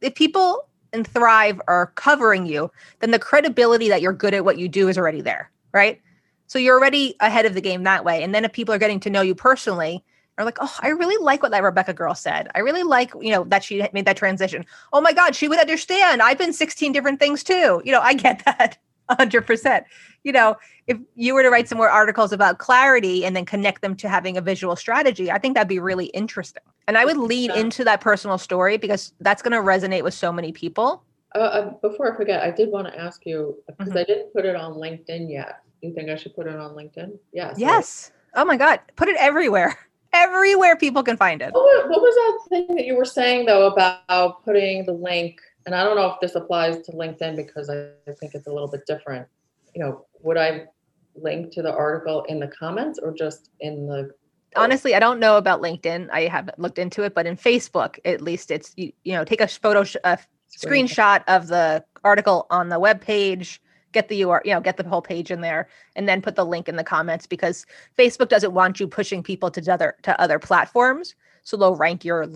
if 0.00 0.14
people 0.14 0.68
in 0.92 1.04
Thrive 1.04 1.60
are 1.68 1.92
covering 1.96 2.46
you, 2.46 2.70
then 3.00 3.10
the 3.10 3.18
credibility 3.18 3.88
that 3.88 4.00
you're 4.00 4.12
good 4.12 4.34
at 4.34 4.44
what 4.44 4.58
you 4.58 4.68
do 4.68 4.88
is 4.88 4.96
already 4.96 5.20
there, 5.20 5.50
right? 5.72 6.00
So 6.46 6.58
you're 6.58 6.78
already 6.78 7.16
ahead 7.20 7.44
of 7.44 7.54
the 7.54 7.60
game 7.60 7.82
that 7.84 8.04
way. 8.04 8.22
And 8.22 8.34
then 8.34 8.44
if 8.44 8.52
people 8.52 8.74
are 8.74 8.78
getting 8.78 9.00
to 9.00 9.10
know 9.10 9.20
you 9.20 9.34
personally, 9.34 10.04
are 10.38 10.44
like, 10.44 10.58
oh, 10.60 10.74
I 10.80 10.88
really 10.88 11.22
like 11.22 11.42
what 11.42 11.52
that 11.52 11.62
Rebecca 11.62 11.92
girl 11.92 12.14
said. 12.14 12.48
I 12.54 12.60
really 12.60 12.82
like, 12.82 13.12
you 13.20 13.30
know, 13.30 13.44
that 13.44 13.64
she 13.64 13.86
made 13.92 14.04
that 14.04 14.16
transition. 14.16 14.64
Oh 14.92 15.00
my 15.00 15.12
God, 15.12 15.34
she 15.34 15.48
would 15.48 15.58
understand. 15.58 16.22
I've 16.22 16.38
been 16.38 16.52
16 16.52 16.92
different 16.92 17.20
things 17.20 17.42
too. 17.42 17.80
You 17.84 17.92
know, 17.92 18.00
I 18.00 18.14
get 18.14 18.44
that 18.44 18.78
100%. 19.10 19.84
You 20.24 20.32
know, 20.32 20.56
if 20.86 20.98
you 21.14 21.34
were 21.34 21.42
to 21.42 21.50
write 21.50 21.68
some 21.68 21.78
more 21.78 21.88
articles 21.88 22.32
about 22.32 22.58
clarity 22.58 23.24
and 23.24 23.34
then 23.34 23.44
connect 23.44 23.82
them 23.82 23.96
to 23.96 24.08
having 24.08 24.36
a 24.36 24.40
visual 24.40 24.76
strategy, 24.76 25.30
I 25.30 25.38
think 25.38 25.54
that'd 25.54 25.68
be 25.68 25.78
really 25.78 26.06
interesting. 26.06 26.62
And 26.88 26.98
I 26.98 27.04
would 27.04 27.16
lead 27.16 27.50
yeah. 27.54 27.60
into 27.60 27.84
that 27.84 28.00
personal 28.00 28.38
story 28.38 28.76
because 28.76 29.12
that's 29.20 29.42
going 29.42 29.52
to 29.52 29.58
resonate 29.58 30.02
with 30.02 30.14
so 30.14 30.32
many 30.32 30.52
people. 30.52 31.02
Uh, 31.34 31.38
uh, 31.38 31.70
before 31.82 32.12
I 32.12 32.16
forget, 32.16 32.42
I 32.42 32.50
did 32.50 32.70
want 32.70 32.86
to 32.86 32.98
ask 32.98 33.24
you 33.26 33.56
because 33.66 33.88
mm-hmm. 33.88 33.98
I 33.98 34.04
didn't 34.04 34.32
put 34.32 34.44
it 34.44 34.56
on 34.56 34.74
LinkedIn 34.74 35.30
yet. 35.30 35.60
Do 35.80 35.88
you 35.88 35.94
think 35.94 36.08
I 36.08 36.16
should 36.16 36.34
put 36.34 36.46
it 36.46 36.56
on 36.56 36.74
LinkedIn? 36.74 37.18
Yes. 37.32 37.56
Yes. 37.58 38.12
Oh 38.34 38.44
my 38.44 38.56
God. 38.56 38.80
Put 38.96 39.08
it 39.08 39.16
everywhere. 39.18 39.78
Everywhere 40.16 40.76
people 40.76 41.02
can 41.02 41.16
find 41.16 41.42
it. 41.42 41.52
What, 41.52 41.88
what 41.88 42.00
was 42.00 42.14
that 42.14 42.48
thing 42.48 42.76
that 42.76 42.86
you 42.86 42.96
were 42.96 43.04
saying 43.04 43.46
though 43.46 43.66
about 43.66 44.44
putting 44.44 44.86
the 44.86 44.92
link? 44.92 45.40
And 45.66 45.74
I 45.74 45.84
don't 45.84 45.96
know 45.96 46.06
if 46.06 46.20
this 46.20 46.34
applies 46.34 46.80
to 46.82 46.92
LinkedIn 46.92 47.36
because 47.36 47.68
I, 47.68 47.88
I 48.08 48.12
think 48.18 48.34
it's 48.34 48.46
a 48.46 48.52
little 48.52 48.68
bit 48.68 48.86
different. 48.86 49.26
You 49.74 49.82
know, 49.82 50.06
would 50.22 50.36
I 50.36 50.66
link 51.14 51.52
to 51.52 51.62
the 51.62 51.72
article 51.72 52.24
in 52.24 52.40
the 52.40 52.48
comments 52.48 52.98
or 53.02 53.12
just 53.12 53.50
in 53.60 53.86
the 53.86 54.10
honestly 54.54 54.94
i 54.94 54.98
don't 54.98 55.18
know 55.18 55.36
about 55.36 55.60
linkedin 55.60 56.08
i 56.12 56.22
haven't 56.22 56.58
looked 56.58 56.78
into 56.78 57.02
it 57.02 57.14
but 57.14 57.26
in 57.26 57.36
facebook 57.36 57.98
at 58.04 58.20
least 58.20 58.50
it's 58.50 58.72
you, 58.76 58.92
you 59.04 59.12
know 59.12 59.24
take 59.24 59.40
a 59.40 59.48
photo 59.48 59.84
sh- 59.84 59.96
a 60.04 60.18
screenshot 60.56 61.22
of 61.26 61.48
the 61.48 61.84
article 62.04 62.46
on 62.50 62.68
the 62.68 62.78
web 62.78 63.00
page 63.00 63.60
get 63.96 64.08
the 64.08 64.20
URL, 64.20 64.40
you 64.44 64.52
know, 64.52 64.60
get 64.60 64.76
the 64.76 64.86
whole 64.86 65.00
page 65.00 65.30
in 65.30 65.40
there 65.40 65.68
and 65.96 66.06
then 66.06 66.20
put 66.20 66.36
the 66.36 66.44
link 66.44 66.68
in 66.68 66.76
the 66.76 66.84
comments 66.84 67.26
because 67.26 67.64
Facebook 67.98 68.28
doesn't 68.28 68.52
want 68.52 68.78
you 68.78 68.86
pushing 68.86 69.22
people 69.22 69.50
to 69.50 69.72
other 69.72 69.96
to 70.02 70.20
other 70.20 70.38
platforms. 70.38 71.14
So 71.44 71.56
they'll 71.56 71.76
rank 71.76 72.04
your 72.04 72.28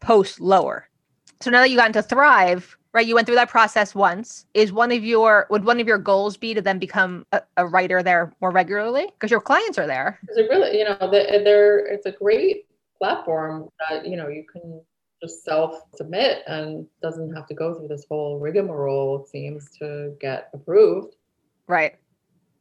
post 0.00 0.40
lower. 0.40 0.88
So 1.40 1.50
now 1.50 1.60
that 1.60 1.70
you 1.70 1.76
got 1.76 1.86
into 1.86 2.02
Thrive, 2.02 2.76
right? 2.92 3.06
You 3.06 3.14
went 3.14 3.26
through 3.26 3.36
that 3.36 3.48
process 3.48 3.94
once. 3.94 4.44
Is 4.52 4.72
one 4.72 4.92
of 4.92 5.02
your 5.04 5.46
would 5.48 5.64
one 5.64 5.80
of 5.80 5.86
your 5.86 5.98
goals 5.98 6.36
be 6.36 6.52
to 6.52 6.60
then 6.60 6.78
become 6.78 7.24
a, 7.32 7.40
a 7.56 7.66
writer 7.66 8.02
there 8.02 8.34
more 8.42 8.50
regularly 8.50 9.06
because 9.06 9.30
your 9.30 9.40
clients 9.40 9.78
are 9.78 9.86
there? 9.86 10.18
Because 10.20 10.36
it 10.36 10.50
really, 10.50 10.78
you 10.78 10.84
know, 10.84 10.98
they're 11.10 11.78
it's 11.78 12.04
a 12.04 12.12
great 12.12 12.66
platform 12.98 13.68
that 13.88 14.06
you 14.06 14.16
know 14.16 14.28
you 14.28 14.44
can 14.50 14.82
just 15.22 15.44
self 15.44 15.82
submit 15.94 16.42
and 16.46 16.86
doesn't 17.02 17.34
have 17.34 17.46
to 17.46 17.54
go 17.54 17.74
through 17.74 17.88
this 17.88 18.06
whole 18.08 18.38
rigmarole. 18.38 19.22
It 19.22 19.28
seems 19.28 19.70
to 19.78 20.14
get 20.20 20.50
approved. 20.52 21.16
Right. 21.66 21.96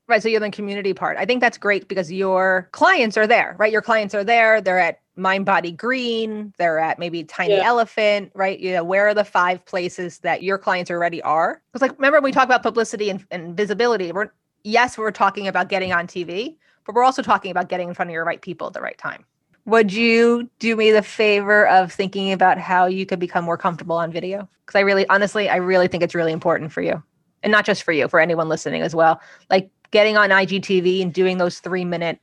Right. 0.08 0.22
So 0.22 0.30
you're 0.30 0.39
the 0.39 0.52
community 0.52 0.94
part. 0.94 1.18
I 1.18 1.26
think 1.26 1.41
that's 1.41 1.58
great 1.58 1.88
because 1.88 2.12
your 2.12 2.70
clients 2.72 3.18
are 3.18 3.26
there, 3.26 3.56
right? 3.58 3.72
Your 3.72 3.82
clients 3.82 4.13
are 4.13 4.24
there. 4.24 4.62
They're 4.62 4.80
at 4.80 5.00
Mind 5.15 5.46
Body 5.46 5.72
Green. 5.72 6.54
They're 6.58 6.78
at 6.78 7.00
maybe 7.00 7.24
Tiny 7.24 7.56
yeah. 7.56 7.63
Elephant, 7.65 8.32
right? 8.36 8.60
You 8.60 8.74
know, 8.74 8.84
where 8.84 9.08
are 9.08 9.15
the 9.15 9.24
five 9.24 9.65
places 9.65 10.20
that 10.20 10.44
your 10.44 10.60
clients 10.60 10.91
already 10.91 11.24
are? 11.24 11.62
Because, 11.72 11.82
like, 11.82 11.98
remember 11.98 12.18
when 12.18 12.26
we 12.26 12.32
talk 12.32 12.46
about 12.46 12.62
publicity 12.62 13.10
and, 13.10 13.26
and 13.32 13.58
visibility? 13.58 14.12
We're 14.12 14.30
yes, 14.63 14.98
we're 14.98 15.12
talking 15.12 15.48
about 15.48 15.70
getting 15.70 15.91
on 15.91 16.06
TV, 16.08 16.58
but 16.86 16.94
we're 16.94 17.04
also 17.04 17.22
talking 17.22 17.52
about 17.52 17.70
getting 17.70 17.88
in 17.88 17.94
front 17.94 18.10
of 18.12 18.13
your 18.13 18.26
right 18.26 18.41
people 18.41 18.68
at 18.68 18.74
the 18.74 18.82
right 18.82 18.98
time. 18.98 19.26
Would 19.65 19.91
you 19.91 20.49
do 20.60 20.75
me 20.75 20.91
the 20.91 21.01
favor 21.01 21.67
of 21.67 21.91
thinking 21.91 22.32
about 22.32 22.60
how 22.60 22.86
you 22.86 23.06
could 23.06 23.19
become 23.19 23.43
more 23.43 23.58
comfortable 23.58 23.95
on 23.95 24.12
video? 24.12 24.47
Because 24.65 24.78
I 24.78 24.82
really, 24.82 25.08
honestly, 25.10 25.49
I 25.49 25.56
really 25.56 25.88
think 25.88 26.04
it's 26.04 26.13
really 26.13 26.32
important 26.32 26.71
for 26.71 26.82
you, 26.82 27.01
and 27.41 27.51
not 27.51 27.65
just 27.65 27.84
for 27.84 27.91
you, 27.91 28.08
for 28.08 28.19
anyone 28.19 28.47
listening 28.47 28.84
as 28.84 28.93
well. 28.93 29.19
Like 29.49 29.69
getting 29.91 30.17
on 30.17 30.30
IGTV 30.30 31.01
and 31.01 31.12
doing 31.12 31.39
those 31.39 31.60
three 31.60 31.86
minute 31.86 32.19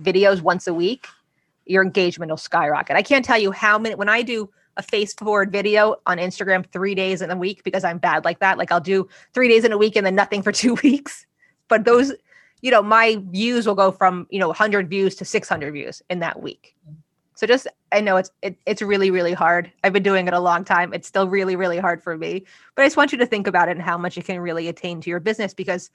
videos 0.00 0.40
once 0.40 0.66
a 0.68 0.74
week, 0.74 1.06
your 1.66 1.82
engagement 1.82 2.30
will 2.30 2.36
skyrocket. 2.36 2.96
I 2.96 3.02
can't 3.02 3.24
tell 3.24 3.38
you 3.38 3.50
how 3.50 3.76
many, 3.78 3.96
when 3.96 4.08
I 4.08 4.22
do 4.22 4.50
a 4.76 4.82
face 4.82 5.14
forward 5.14 5.50
video 5.50 5.96
on 6.06 6.18
Instagram 6.18 6.66
three 6.72 6.94
days 6.94 7.22
in 7.22 7.30
a 7.30 7.36
week 7.36 7.64
because 7.64 7.84
I'm 7.84 7.98
bad 7.98 8.24
like 8.24 8.40
that, 8.40 8.58
like 8.58 8.70
I'll 8.70 8.80
do 8.80 9.08
three 9.32 9.48
days 9.48 9.64
in 9.64 9.72
a 9.72 9.78
week 9.78 9.96
and 9.96 10.04
then 10.04 10.14
nothing 10.14 10.42
for 10.42 10.52
two 10.62 10.74
weeks. 10.82 11.26
But 11.68 11.84
those, 11.84 12.12
you 12.64 12.70
know, 12.70 12.82
my 12.82 13.22
views 13.28 13.66
will 13.66 13.74
go 13.74 13.92
from, 13.92 14.26
you 14.30 14.38
know, 14.38 14.46
100 14.46 14.88
views 14.88 15.14
to 15.16 15.24
600 15.26 15.74
views 15.74 16.02
in 16.08 16.20
that 16.20 16.40
week. 16.40 16.74
Mm-hmm. 16.88 16.94
So 17.34 17.46
just 17.46 17.66
I 17.92 18.00
know 18.00 18.16
it's 18.16 18.30
it, 18.40 18.56
it's 18.64 18.80
really 18.80 19.10
really 19.10 19.34
hard. 19.34 19.70
I've 19.82 19.92
been 19.92 20.02
doing 20.02 20.28
it 20.28 20.32
a 20.32 20.40
long 20.40 20.64
time. 20.64 20.94
It's 20.94 21.06
still 21.06 21.28
really 21.28 21.56
really 21.56 21.78
hard 21.78 22.02
for 22.02 22.16
me. 22.16 22.46
But 22.74 22.82
I 22.82 22.86
just 22.86 22.96
want 22.96 23.12
you 23.12 23.18
to 23.18 23.26
think 23.26 23.46
about 23.46 23.68
it 23.68 23.72
and 23.72 23.82
how 23.82 23.98
much 23.98 24.16
it 24.16 24.24
can 24.24 24.40
really 24.40 24.68
attain 24.68 25.02
to 25.02 25.10
your 25.10 25.20
business 25.20 25.52
because 25.52 25.90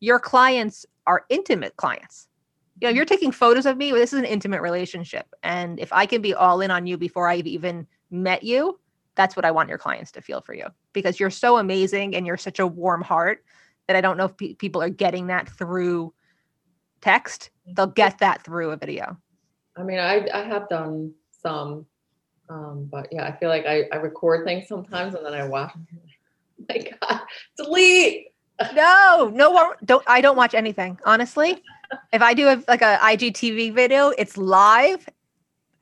your 0.00 0.18
clients 0.18 0.86
are 1.06 1.26
intimate 1.28 1.76
clients. 1.76 2.28
You 2.80 2.88
know, 2.88 2.94
you're 2.94 3.04
mm-hmm. 3.04 3.14
taking 3.14 3.32
photos 3.32 3.66
of 3.66 3.76
me, 3.76 3.92
this 3.92 4.14
is 4.14 4.18
an 4.18 4.24
intimate 4.24 4.62
relationship. 4.62 5.26
And 5.42 5.78
if 5.78 5.92
I 5.92 6.06
can 6.06 6.22
be 6.22 6.32
all 6.32 6.62
in 6.62 6.70
on 6.70 6.86
you 6.86 6.96
before 6.96 7.28
I've 7.28 7.46
even 7.46 7.86
met 8.10 8.42
you, 8.42 8.80
that's 9.16 9.36
what 9.36 9.44
I 9.44 9.50
want 9.50 9.68
your 9.68 9.78
clients 9.78 10.12
to 10.12 10.22
feel 10.22 10.40
for 10.40 10.54
you 10.54 10.68
because 10.94 11.20
you're 11.20 11.28
so 11.28 11.58
amazing 11.58 12.16
and 12.16 12.26
you're 12.26 12.38
such 12.38 12.58
a 12.58 12.66
warm 12.66 13.02
heart 13.02 13.44
that 13.86 13.96
I 13.96 14.00
don't 14.00 14.16
know 14.16 14.26
if 14.26 14.36
pe- 14.36 14.54
people 14.54 14.82
are 14.82 14.88
getting 14.88 15.28
that 15.28 15.48
through 15.48 16.12
text. 17.00 17.50
They'll 17.66 17.86
get 17.86 18.18
that 18.18 18.42
through 18.44 18.70
a 18.70 18.76
video. 18.76 19.16
I 19.76 19.82
mean, 19.82 19.98
I, 19.98 20.26
I 20.32 20.42
have 20.42 20.68
done 20.68 21.12
some, 21.30 21.86
um, 22.48 22.88
but 22.90 23.08
yeah, 23.12 23.26
I 23.26 23.36
feel 23.36 23.48
like 23.48 23.66
I, 23.66 23.84
I 23.92 23.96
record 23.96 24.46
things 24.46 24.68
sometimes 24.68 25.14
and 25.14 25.24
then 25.24 25.34
I 25.34 25.46
watch. 25.46 25.72
my 26.68 26.84
God, 27.00 27.20
delete 27.56 28.28
no, 28.74 29.30
no, 29.34 29.74
don't. 29.84 30.02
I 30.06 30.20
don't 30.20 30.36
watch 30.36 30.54
anything 30.54 30.98
honestly. 31.04 31.62
If 32.12 32.22
I 32.22 32.34
do 32.34 32.48
a, 32.48 32.62
like 32.68 32.82
a 32.82 32.98
IGTV 33.02 33.74
video, 33.74 34.08
it's 34.16 34.36
live. 34.36 35.06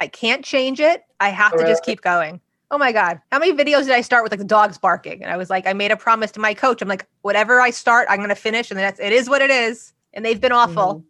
I 0.01 0.09
can't 0.09 0.45
change 0.45 0.81
it. 0.81 1.03
I 1.21 1.29
have 1.31 1.57
to 1.57 1.65
just 1.65 1.85
keep 1.85 2.01
going. 2.01 2.41
Oh 2.71 2.79
my 2.79 2.93
god, 2.93 3.21
how 3.31 3.39
many 3.39 3.53
videos 3.53 3.85
did 3.85 3.93
I 3.93 4.01
start 4.01 4.23
with 4.23 4.33
like 4.33 4.41
the 4.41 4.45
dogs 4.45 4.79
barking? 4.79 5.23
And 5.23 5.31
I 5.31 5.37
was 5.37 5.51
like, 5.51 5.67
I 5.67 5.73
made 5.73 5.91
a 5.91 5.97
promise 5.97 6.31
to 6.33 6.41
my 6.41 6.55
coach. 6.55 6.83
I'm 6.83 6.89
like, 6.89 7.07
whatever 7.23 7.61
I 7.61 7.71
start, 7.71 8.07
I'm 8.11 8.21
gonna 8.21 8.35
finish, 8.35 8.71
and 8.71 8.79
that's 8.79 9.01
it 9.01 9.13
is 9.13 9.29
what 9.29 9.43
it 9.43 9.51
is. 9.51 9.93
And 10.13 10.25
they've 10.25 10.41
been 10.41 10.53
awful, 10.53 10.95
mm-hmm. 10.95 11.07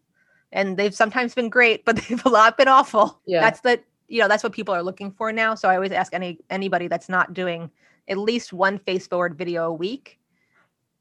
and 0.52 0.76
they've 0.76 0.94
sometimes 0.94 1.34
been 1.34 1.48
great, 1.48 1.84
but 1.84 1.96
they've 2.08 2.24
a 2.24 2.28
lot 2.28 2.56
been 2.58 2.68
awful. 2.68 3.20
Yeah, 3.26 3.40
that's 3.40 3.60
the 3.60 3.80
you 4.08 4.20
know 4.20 4.28
that's 4.28 4.42
what 4.42 4.52
people 4.52 4.74
are 4.74 4.82
looking 4.82 5.10
for 5.10 5.32
now. 5.32 5.54
So 5.54 5.68
I 5.68 5.76
always 5.76 5.92
ask 5.92 6.12
any 6.12 6.38
anybody 6.50 6.88
that's 6.88 7.08
not 7.08 7.32
doing 7.32 7.70
at 8.08 8.18
least 8.18 8.52
one 8.52 8.78
face 8.78 9.06
forward 9.06 9.36
video 9.36 9.66
a 9.66 9.72
week 9.72 10.18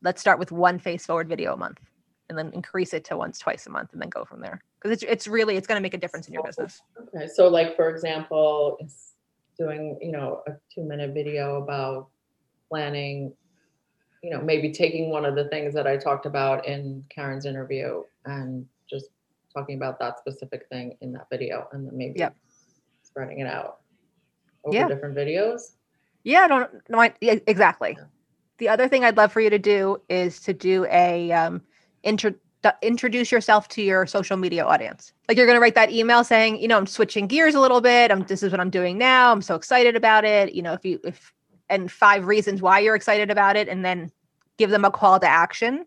let's 0.04 0.22
start 0.22 0.38
with 0.38 0.52
one 0.52 0.78
face 0.78 1.06
forward 1.06 1.28
video 1.28 1.54
a 1.54 1.58
month 1.58 1.80
and 2.30 2.38
then 2.38 2.52
increase 2.54 2.94
it 2.94 3.04
to 3.06 3.18
once 3.18 3.40
twice 3.40 3.66
a 3.66 3.70
month 3.70 3.92
and 3.94 4.02
then 4.02 4.10
go 4.10 4.24
from 4.24 4.40
there 4.40 4.62
because 4.80 4.92
it's, 4.92 5.04
it's 5.04 5.28
really 5.28 5.56
it's 5.58 5.68
going 5.68 5.78
to 5.78 5.82
make 5.82 5.94
a 5.94 5.98
difference 5.98 6.28
in 6.28 6.34
your 6.34 6.44
business 6.44 6.82
okay 7.00 7.28
so 7.28 7.48
like 7.48 7.76
for 7.76 7.90
example 7.90 8.78
doing 9.58 9.98
you 10.02 10.12
know 10.12 10.42
a 10.48 10.52
two 10.74 10.84
minute 10.84 11.14
video 11.14 11.62
about 11.62 12.08
planning 12.70 13.34
you 14.22 14.30
know 14.30 14.42
maybe 14.42 14.72
taking 14.72 15.10
one 15.10 15.26
of 15.26 15.36
the 15.36 15.48
things 15.50 15.74
that 15.74 15.88
i 15.88 15.96
talked 15.98 16.26
about 16.26 16.66
in 16.68 17.04
karen's 17.10 17.46
interview 17.46 18.02
and 18.26 18.66
just 18.90 19.08
talking 19.54 19.76
about 19.76 20.00
that 20.00 20.18
specific 20.18 20.68
thing 20.70 20.98
in 21.02 21.12
that 21.12 21.28
video 21.30 21.68
and 21.72 21.86
then 21.86 21.98
maybe 21.98 22.20
yep. 22.20 22.36
spreading 23.04 23.40
it 23.40 23.48
out 23.48 23.80
over 24.64 24.76
yeah. 24.76 24.88
different 24.88 25.16
videos 25.16 25.74
yeah 26.24 26.42
i 26.42 26.48
don't 26.48 26.72
know 26.90 27.08
exactly 27.22 27.96
yeah 27.98 28.06
the 28.64 28.70
other 28.70 28.88
thing 28.88 29.04
I'd 29.04 29.18
love 29.18 29.32
for 29.32 29.42
you 29.42 29.50
to 29.50 29.60
do 29.60 30.02
is 30.10 30.40
to 30.42 30.54
do 30.54 30.86
a 30.86 31.32
um, 31.32 31.62
intro, 32.04 32.34
introduce 32.82 33.32
yourself 33.32 33.68
to 33.70 33.82
your 33.82 34.06
social 34.06 34.38
media 34.38 34.66
audience. 34.66 35.14
Like 35.28 35.38
you're 35.38 35.46
going 35.46 35.58
to 35.58 35.62
write 35.62 35.76
that 35.76 35.92
email 35.92 36.24
saying, 36.24 36.62
you 36.62 36.68
know, 36.68 36.78
I'm 36.78 36.88
switching 36.88 37.28
gears 37.28 37.56
a 37.56 37.60
little 37.60 37.82
bit. 37.82 38.12
I'm 38.12 38.24
this 38.24 38.44
is 38.44 38.52
what 38.52 38.60
I'm 38.60 38.70
doing 38.70 38.98
now. 38.98 39.32
I'm 39.32 39.42
so 39.42 39.56
excited 39.56 39.96
about 39.96 40.24
it. 40.26 40.54
You 40.54 40.62
know, 40.62 40.74
if 40.74 40.86
you 40.86 41.00
if 41.04 41.34
and 41.70 41.92
five 41.92 42.26
reasons 42.26 42.62
why 42.62 42.80
you're 42.80 42.96
excited 42.96 43.32
about 43.32 43.56
it, 43.56 43.68
and 43.68 43.84
then 43.84 44.12
give 44.58 44.70
them 44.70 44.86
a 44.86 44.92
call 44.92 45.20
to 45.20 45.28
action. 45.28 45.86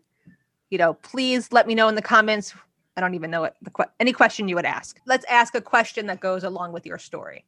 You 0.69 0.77
know, 0.77 0.93
please 0.95 1.51
let 1.51 1.67
me 1.67 1.75
know 1.75 1.87
in 1.87 1.95
the 1.95 2.01
comments. 2.01 2.53
I 2.95 3.01
don't 3.01 3.15
even 3.15 3.31
know 3.31 3.41
what 3.41 3.55
the 3.61 3.89
any 3.99 4.11
question 4.11 4.47
you 4.47 4.55
would 4.55 4.65
ask. 4.65 4.99
Let's 5.05 5.25
ask 5.25 5.55
a 5.55 5.61
question 5.61 6.07
that 6.07 6.19
goes 6.19 6.43
along 6.43 6.73
with 6.73 6.85
your 6.85 6.97
story. 6.97 7.45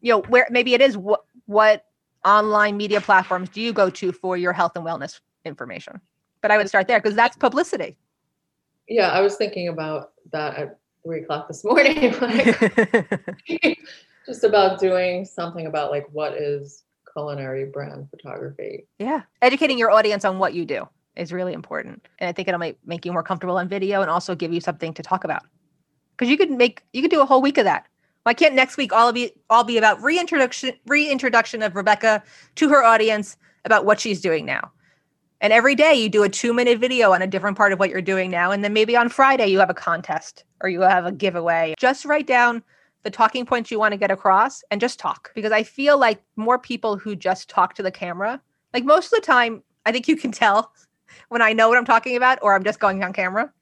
You 0.00 0.12
know, 0.12 0.20
where 0.28 0.46
maybe 0.50 0.74
it 0.74 0.80
is 0.80 0.96
what 0.96 1.24
what 1.46 1.84
online 2.24 2.76
media 2.76 3.00
platforms 3.00 3.48
do 3.48 3.60
you 3.60 3.72
go 3.72 3.90
to 3.90 4.12
for 4.12 4.36
your 4.36 4.52
health 4.52 4.72
and 4.76 4.84
wellness 4.84 5.20
information? 5.44 6.00
But 6.40 6.50
I 6.50 6.56
would 6.56 6.68
start 6.68 6.88
there 6.88 7.00
because 7.00 7.14
that's 7.14 7.36
publicity. 7.36 7.96
Yeah, 8.88 9.10
I 9.10 9.20
was 9.20 9.36
thinking 9.36 9.68
about 9.68 10.12
that 10.32 10.56
at 10.56 10.78
three 11.04 11.22
o'clock 11.22 11.48
this 11.48 11.64
morning. 11.64 12.14
just 14.26 14.44
about 14.44 14.78
doing 14.78 15.24
something 15.24 15.66
about 15.66 15.90
like 15.90 16.06
what 16.12 16.34
is 16.34 16.84
culinary 17.12 17.66
brand 17.66 18.08
photography. 18.10 18.86
Yeah. 18.98 19.22
Educating 19.42 19.78
your 19.78 19.90
audience 19.90 20.24
on 20.24 20.38
what 20.38 20.54
you 20.54 20.64
do 20.64 20.88
is 21.16 21.32
really 21.32 21.52
important. 21.52 22.06
And 22.18 22.28
I 22.28 22.32
think 22.32 22.48
it'll 22.48 22.58
make, 22.58 22.78
make 22.86 23.04
you 23.04 23.12
more 23.12 23.22
comfortable 23.22 23.58
on 23.58 23.68
video 23.68 24.00
and 24.00 24.10
also 24.10 24.34
give 24.34 24.52
you 24.52 24.60
something 24.60 24.94
to 24.94 25.02
talk 25.02 25.24
about. 25.24 25.42
Because 26.16 26.30
you 26.30 26.38
could 26.38 26.50
make 26.50 26.82
you 26.92 27.02
could 27.02 27.10
do 27.10 27.20
a 27.20 27.26
whole 27.26 27.42
week 27.42 27.58
of 27.58 27.64
that. 27.64 27.86
Why 28.22 28.34
can't 28.34 28.54
next 28.54 28.76
week 28.76 28.92
all 28.92 29.12
be 29.12 29.32
all 29.50 29.64
be 29.64 29.78
about 29.78 30.00
reintroduction 30.02 30.74
reintroduction 30.86 31.62
of 31.62 31.74
Rebecca 31.74 32.22
to 32.56 32.68
her 32.68 32.84
audience 32.84 33.36
about 33.64 33.84
what 33.84 33.98
she's 33.98 34.20
doing 34.20 34.44
now? 34.44 34.70
And 35.42 35.52
every 35.52 35.74
day 35.74 35.94
you 35.94 36.08
do 36.08 36.22
a 36.22 36.28
two 36.28 36.54
minute 36.54 36.78
video 36.78 37.12
on 37.12 37.20
a 37.20 37.26
different 37.26 37.58
part 37.58 37.72
of 37.72 37.80
what 37.80 37.90
you're 37.90 38.00
doing 38.00 38.30
now. 38.30 38.52
And 38.52 38.62
then 38.62 38.72
maybe 38.72 38.96
on 38.96 39.08
Friday 39.08 39.48
you 39.48 39.58
have 39.58 39.70
a 39.70 39.74
contest 39.74 40.44
or 40.60 40.68
you 40.68 40.80
have 40.80 41.04
a 41.04 41.12
giveaway. 41.12 41.74
Just 41.78 42.04
write 42.04 42.28
down 42.28 42.62
the 43.02 43.10
talking 43.10 43.44
points 43.44 43.70
you 43.70 43.78
want 43.80 43.92
to 43.92 43.98
get 43.98 44.12
across 44.12 44.62
and 44.70 44.80
just 44.80 45.00
talk 45.00 45.32
because 45.34 45.50
I 45.50 45.64
feel 45.64 45.98
like 45.98 46.22
more 46.36 46.60
people 46.60 46.96
who 46.96 47.16
just 47.16 47.50
talk 47.50 47.74
to 47.74 47.82
the 47.82 47.90
camera, 47.90 48.40
like 48.72 48.84
most 48.84 49.06
of 49.06 49.20
the 49.20 49.26
time, 49.26 49.64
I 49.84 49.90
think 49.90 50.06
you 50.06 50.16
can 50.16 50.30
tell 50.30 50.72
when 51.28 51.42
I 51.42 51.52
know 51.52 51.68
what 51.68 51.76
I'm 51.76 51.84
talking 51.84 52.16
about 52.16 52.38
or 52.40 52.54
I'm 52.54 52.64
just 52.64 52.78
going 52.78 53.02
on 53.02 53.12
camera 53.12 53.52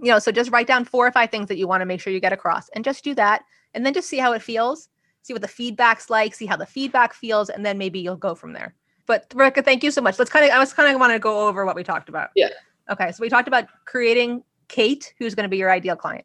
you 0.00 0.10
know 0.10 0.18
so 0.18 0.30
just 0.30 0.50
write 0.50 0.66
down 0.66 0.84
four 0.84 1.06
or 1.06 1.12
five 1.12 1.30
things 1.30 1.48
that 1.48 1.56
you 1.56 1.66
want 1.66 1.80
to 1.80 1.86
make 1.86 2.00
sure 2.00 2.12
you 2.12 2.20
get 2.20 2.32
across 2.32 2.68
and 2.70 2.84
just 2.84 3.04
do 3.04 3.14
that 3.14 3.42
and 3.74 3.84
then 3.84 3.94
just 3.94 4.08
see 4.08 4.18
how 4.18 4.32
it 4.32 4.42
feels 4.42 4.88
see 5.22 5.32
what 5.32 5.42
the 5.42 5.48
feedback's 5.48 6.10
like 6.10 6.34
see 6.34 6.46
how 6.46 6.56
the 6.56 6.66
feedback 6.66 7.14
feels 7.14 7.48
and 7.48 7.64
then 7.64 7.78
maybe 7.78 7.98
you'll 7.98 8.16
go 8.16 8.34
from 8.34 8.52
there 8.52 8.74
but 9.06 9.26
Rebecca, 9.34 9.62
thank 9.62 9.82
you 9.82 9.90
so 9.90 10.00
much. 10.00 10.18
Let's 10.18 10.30
kind 10.30 10.44
of 10.44 10.50
i 10.50 10.58
was 10.58 10.72
kind 10.72 10.92
of 10.92 11.00
want 11.00 11.12
to 11.12 11.18
go 11.18 11.46
over 11.48 11.64
what 11.64 11.76
we 11.76 11.84
talked 11.84 12.08
about. 12.08 12.30
Yeah. 12.34 12.48
Okay 12.90 13.12
so 13.12 13.20
we 13.20 13.28
talked 13.28 13.48
about 13.48 13.66
creating 13.84 14.42
kate 14.68 15.14
who's 15.18 15.34
going 15.34 15.44
to 15.44 15.48
be 15.48 15.58
your 15.58 15.70
ideal 15.70 15.96
client. 15.96 16.24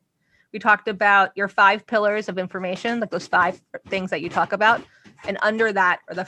We 0.51 0.59
talked 0.59 0.87
about 0.87 1.31
your 1.35 1.47
five 1.47 1.85
pillars 1.87 2.27
of 2.27 2.37
information 2.37 2.99
like 2.99 3.11
those 3.11 3.27
five 3.27 3.61
things 3.87 4.09
that 4.09 4.21
you 4.21 4.29
talk 4.29 4.51
about. 4.53 4.83
And 5.25 5.37
under 5.41 5.71
that 5.71 5.99
are 6.09 6.15
the 6.15 6.27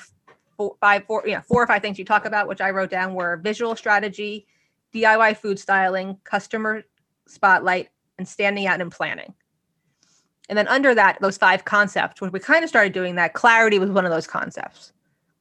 four, 0.56 0.76
five 0.80 1.06
four 1.06 1.24
yeah 1.26 1.42
four 1.42 1.64
or 1.64 1.68
five 1.68 1.82
things 1.82 1.98
you 1.98 2.06
talk 2.06 2.26
about 2.26 2.48
which 2.48 2.62
i 2.62 2.70
wrote 2.70 2.92
down 2.92 3.16
were 3.16 3.38
visual 3.38 3.76
strategy 3.76 4.46
diy 4.94 5.36
food 5.36 5.58
styling 5.58 6.16
customer 6.24 6.84
spotlight, 7.28 7.90
and 8.18 8.28
standing 8.28 8.68
out 8.68 8.82
and 8.82 8.92
planning. 8.92 9.34
And 10.50 10.58
then 10.58 10.68
under 10.68 10.94
that, 10.94 11.18
those 11.22 11.38
five 11.38 11.66
concepts, 11.66 12.22
when 12.22 12.32
we 12.32 12.40
kind 12.40 12.64
of 12.64 12.70
started 12.70 12.94
doing 12.94 13.16
that, 13.16 13.34
clarity 13.34 13.80
was 13.80 13.90
one 13.90 14.06
of 14.06 14.12
those 14.12 14.28
concepts 14.28 14.92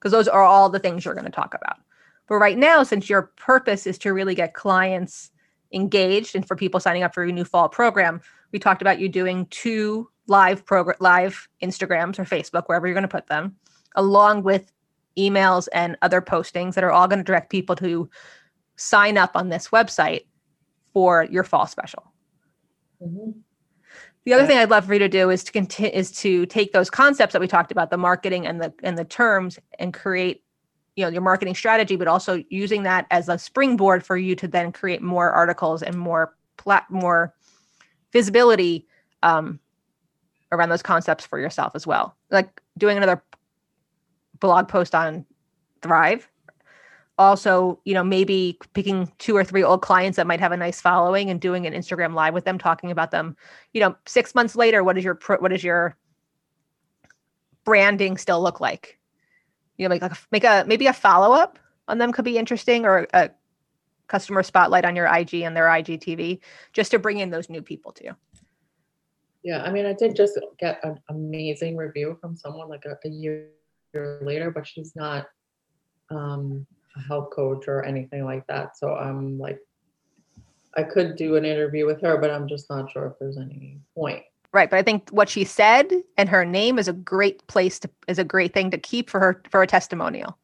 because 0.03 0.11
those 0.11 0.27
are 0.27 0.43
all 0.43 0.69
the 0.69 0.81
things 0.81 1.05
you're 1.05 1.15
going 1.15 1.25
to 1.25 1.31
talk 1.31 1.55
about. 1.55 1.77
But 2.29 2.37
right 2.37 2.59
now, 2.59 2.83
since 2.83 3.09
your 3.09 3.31
purpose 3.37 3.87
is 3.87 3.99
to 3.99 4.13
really 4.13 4.35
get 4.35 4.53
clients 4.53 5.31
engaged 5.73 6.35
and 6.35 6.47
for 6.47 6.57
people 6.57 6.81
signing 6.81 7.05
up 7.05 7.15
for 7.15 7.25
your 7.25 7.33
new 7.33 7.45
fall 7.45 7.69
program, 7.69 8.21
we 8.51 8.59
talked 8.59 8.83
about 8.83 8.99
you 8.99 9.09
doing 9.09 9.47
two 9.47 10.11
live 10.27 10.65
program 10.65 10.97
live 10.99 11.49
Instagrams 11.63 12.19
or 12.19 12.25
Facebook, 12.25 12.65
wherever 12.67 12.87
you're 12.87 12.95
going 12.95 13.03
to 13.03 13.09
put 13.09 13.29
them, 13.29 13.55
along 13.95 14.43
with 14.43 14.73
emails 15.17 15.69
and 15.73 15.97
other 16.03 16.21
postings 16.21 16.75
that 16.75 16.83
are 16.83 16.91
all 16.91 17.07
going 17.07 17.19
to 17.21 17.25
direct 17.25 17.49
people 17.49 17.77
to 17.77 18.11
sign 18.75 19.17
up 19.17 19.37
on 19.37 19.51
this 19.51 19.69
website 19.69 20.27
for 20.93 21.25
your 21.31 21.45
fall 21.45 21.67
special. 21.69 22.13
Mm-hmm. 23.01 23.39
The 24.25 24.35
other 24.35 24.43
yeah. 24.45 24.49
thing 24.49 24.59
I'd 24.59 24.71
love 24.71 24.85
for 24.85 24.93
you 24.93 25.01
to 25.01 25.09
do 25.09 25.31
is 25.31 25.43
to 25.45 25.53
continue 25.53 25.93
is 25.93 26.13
to 26.13 26.47
take 26.47 26.73
those 26.73 26.91
concepts 26.91 27.33
that 27.33 27.41
we 27.41 27.49
talked 27.49 27.73
about, 27.73 27.91
the 27.91 27.97
marketing 27.97 28.47
and 28.47 28.61
the 28.61 28.73
and 28.83 28.97
the 28.97 29.05
terms, 29.05 29.59
and 29.79 29.93
create, 29.93 30.45
you 30.95 31.05
know, 31.05 31.11
your 31.11 31.23
marketing 31.23 31.55
strategy, 31.55 31.97
but 31.97 32.07
also 32.07 32.43
using 32.49 32.85
that 32.85 33.07
as 33.11 33.29
a 33.29 33.37
springboard 33.37 34.05
for 34.05 34.17
you 34.17 34.37
to 34.37 34.47
then 34.47 34.71
create 34.71 35.03
more 35.03 35.31
articles 35.31 35.83
and 35.83 35.99
more 35.99 36.37
plat 36.57 36.89
more 36.89 37.35
visibility 38.13 38.87
um, 39.23 39.59
around 40.53 40.69
those 40.69 40.83
concepts 40.83 41.27
for 41.27 41.41
yourself 41.41 41.73
as 41.75 41.87
well. 41.87 42.17
Like 42.31 42.61
doing 42.79 42.97
another 42.97 43.23
blog 44.39 44.69
post 44.69 44.95
on 44.95 45.25
Thrive. 45.81 46.29
Also, 47.23 47.79
you 47.85 47.95
know, 47.95 48.03
maybe 48.03 48.59
picking 48.75 49.11
two 49.19 49.37
or 49.37 49.45
three 49.45 49.63
old 49.63 49.81
clients 49.81 50.17
that 50.17 50.27
might 50.27 50.41
have 50.41 50.51
a 50.51 50.57
nice 50.57 50.81
following 50.81 51.31
and 51.31 51.41
doing 51.41 51.67
an 51.67 51.73
Instagram 51.73 52.15
live 52.15 52.35
with 52.35 52.45
them, 52.45 52.59
talking 52.59 52.91
about 52.91 53.13
them. 53.13 53.37
You 53.73 53.81
know, 53.81 53.97
six 54.07 54.35
months 54.35 54.57
later, 54.57 54.83
what 54.83 54.99
is 54.99 55.05
your 55.05 55.19
what 55.39 55.53
is 55.53 55.63
your 55.63 55.97
branding 57.65 58.17
still 58.17 58.43
look 58.43 58.61
like? 58.61 58.99
You 59.77 59.85
know, 59.85 59.91
make 59.91 60.03
like 60.03 60.13
make 60.33 60.45
a 60.45 60.65
maybe 60.67 60.89
a 60.89 60.93
follow 60.93 61.33
up 61.33 61.61
on 61.87 61.99
them 61.99 62.11
could 62.13 62.25
be 62.25 62.39
interesting, 62.39 62.85
or 62.85 63.07
a 63.15 63.31
customer 64.09 64.43
spotlight 64.43 64.85
on 64.85 64.97
your 64.97 65.07
IG 65.07 65.35
and 65.43 65.57
their 65.57 65.67
IGTV, 65.67 66.41
just 66.73 66.91
to 66.91 66.99
bring 66.99 67.19
in 67.19 67.31
those 67.31 67.49
new 67.49 67.63
people 67.63 67.93
too. 67.93 68.11
Yeah, 69.45 69.63
I 69.63 69.71
mean, 69.71 69.87
I 69.87 69.93
did 69.93 70.17
just 70.17 70.39
get 70.59 70.81
an 70.83 70.99
amazing 71.09 71.77
review 71.77 72.19
from 72.21 72.37
someone 72.37 72.69
like 72.69 72.85
a, 72.85 72.99
a 73.05 73.09
year 73.09 73.49
later, 73.95 74.51
but 74.51 74.67
she's 74.67 74.95
not 74.97 75.27
um, 76.11 76.67
a 76.97 77.01
health 77.01 77.31
coach 77.31 77.69
or 77.69 77.83
anything 77.83 78.25
like 78.25 78.47
that. 78.47 78.77
So 78.77 78.95
I'm 78.95 79.39
like, 79.39 79.59
I 80.77 80.83
could 80.83 81.17
do 81.17 81.37
an 81.37 81.45
interview 81.45 81.87
with 81.87 82.01
her, 82.01 82.17
but 82.17 82.31
I'm 82.31 82.49
just 82.49 82.71
not 82.71 82.91
sure 82.91 83.07
if 83.07 83.19
there's 83.19 83.37
any 83.37 83.79
point. 83.95 84.23
Right, 84.53 84.69
but 84.69 84.79
I 84.79 84.83
think 84.83 85.09
what 85.11 85.29
she 85.29 85.45
said 85.45 85.91
and 86.19 86.29
her 86.29 86.45
name 86.45 86.79
is 86.79 86.89
a 86.89 86.93
great 86.93 87.47
place 87.47 87.79
to 87.81 87.91
is 88.07 88.19
a 88.19 88.25
great 88.25 88.53
thing 88.53 88.71
to 88.71 88.79
keep 88.79 89.09
for 89.09 89.19
her 89.19 89.43
for 89.51 89.63
a 89.63 89.67
testimonial. 89.67 90.37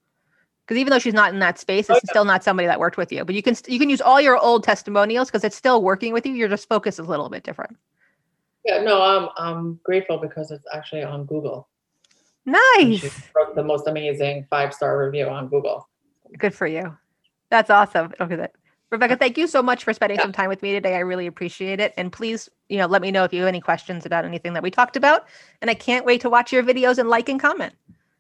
Because 0.65 0.81
even 0.81 0.91
though 0.91 0.99
she's 0.99 1.15
not 1.15 1.33
in 1.33 1.39
that 1.41 1.59
space, 1.59 1.89
it's 1.89 1.91
oh, 1.91 2.01
yeah. 2.05 2.11
still 2.11 2.25
not 2.25 2.45
somebody 2.45 2.67
that 2.67 2.81
worked 2.81 2.97
with 2.97 3.13
you. 3.13 3.25
But 3.25 3.35
you 3.35 3.43
can 3.43 3.55
you 3.67 3.79
can 3.79 3.91
use 3.91 4.01
all 4.01 4.21
your 4.21 4.39
old 4.39 4.65
testimonials 4.65 5.29
because 5.29 5.45
it's 5.45 5.57
still 5.57 5.83
working 5.83 6.13
with 6.13 6.25
you. 6.25 6.33
Your 6.33 6.49
just 6.49 6.69
focus 6.69 6.95
is 6.99 7.07
a 7.07 7.11
little 7.11 7.29
bit 7.29 7.43
different. 7.43 7.77
Yeah, 8.65 8.83
no, 8.83 9.03
I'm 9.03 9.29
I'm 9.37 9.81
grateful 9.83 10.19
because 10.19 10.51
it's 10.51 10.65
actually 10.73 11.03
on 11.03 11.25
Google. 11.25 11.69
Nice. 12.47 13.31
the 13.55 13.63
most 13.63 13.89
amazing 13.89 14.47
five 14.49 14.73
star 14.73 15.05
review 15.05 15.27
on 15.27 15.49
Google. 15.49 15.87
Good 16.37 16.55
for 16.55 16.67
you. 16.67 16.97
That's 17.51 17.71
awesome. 17.71 18.13
Look 18.21 18.33
at 18.33 18.39
that. 18.39 18.53
Rebecca, 18.91 19.17
thank 19.17 19.37
you 19.37 19.47
so 19.47 19.63
much 19.63 19.85
for 19.85 19.93
spending 19.93 20.17
yeah. 20.17 20.23
some 20.23 20.33
time 20.33 20.49
with 20.49 20.63
me 20.63 20.73
today. 20.73 20.97
I 20.97 21.01
really 21.01 21.27
appreciate 21.27 21.79
it. 21.79 21.93
And 21.99 22.11
please, 22.11 22.49
you 22.69 22.79
know, 22.79 22.87
let 22.87 23.03
me 23.03 23.11
know 23.11 23.25
if 23.25 23.35
you 23.35 23.41
have 23.41 23.49
any 23.49 23.61
questions 23.61 24.07
about 24.07 24.25
anything 24.25 24.55
that 24.55 24.63
we 24.63 24.71
talked 24.71 24.97
about. 24.97 25.27
And 25.61 25.71
I 25.71 25.75
can't 25.75 26.07
wait 26.07 26.23
to 26.23 26.31
watch 26.31 26.53
your 26.53 26.63
videos 26.63 26.97
and 26.97 27.09
like 27.09 27.29
and 27.29 27.39
comment. 27.39 27.75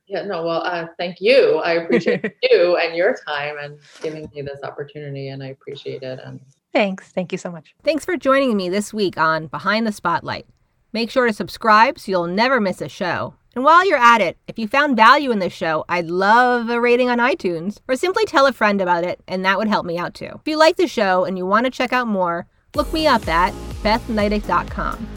Yeah, 0.08 0.24
no, 0.24 0.42
well, 0.42 0.62
uh, 0.62 0.86
thank 0.98 1.20
you. 1.20 1.56
I 1.58 1.72
appreciate 1.72 2.24
you 2.42 2.76
and 2.76 2.96
your 2.96 3.16
time 3.26 3.56
and 3.62 3.78
giving 4.02 4.28
me 4.34 4.42
this 4.42 4.60
opportunity, 4.62 5.28
and 5.28 5.42
I 5.42 5.48
appreciate 5.48 6.02
it. 6.02 6.18
And 6.24 6.40
thanks. 6.72 7.08
Thank 7.08 7.30
you 7.30 7.38
so 7.38 7.50
much. 7.50 7.74
Thanks 7.82 8.06
for 8.06 8.16
joining 8.16 8.56
me 8.56 8.70
this 8.70 8.92
week 8.92 9.18
on 9.18 9.48
Behind 9.48 9.86
the 9.86 9.92
Spotlight. 9.92 10.46
Make 10.94 11.10
sure 11.10 11.26
to 11.26 11.32
subscribe 11.32 11.98
so 11.98 12.10
you'll 12.10 12.26
never 12.26 12.58
miss 12.60 12.80
a 12.80 12.88
show. 12.88 13.34
And 13.54 13.64
while 13.64 13.86
you're 13.86 13.98
at 13.98 14.20
it, 14.20 14.38
if 14.46 14.58
you 14.58 14.68
found 14.68 14.96
value 14.96 15.30
in 15.30 15.38
this 15.38 15.52
show, 15.52 15.84
I'd 15.88 16.06
love 16.06 16.68
a 16.68 16.80
rating 16.80 17.10
on 17.10 17.18
iTunes 17.18 17.78
or 17.88 17.96
simply 17.96 18.24
tell 18.24 18.46
a 18.46 18.52
friend 18.52 18.80
about 18.80 19.04
it, 19.04 19.20
and 19.26 19.44
that 19.44 19.58
would 19.58 19.68
help 19.68 19.84
me 19.84 19.98
out 19.98 20.14
too. 20.14 20.30
If 20.40 20.46
you 20.46 20.58
like 20.58 20.76
the 20.76 20.86
show 20.86 21.24
and 21.24 21.36
you 21.36 21.46
want 21.46 21.64
to 21.64 21.70
check 21.70 21.92
out 21.92 22.06
more, 22.06 22.46
look 22.74 22.92
me 22.92 23.06
up 23.06 23.26
at 23.26 23.52
bethneidig.com. 23.82 25.08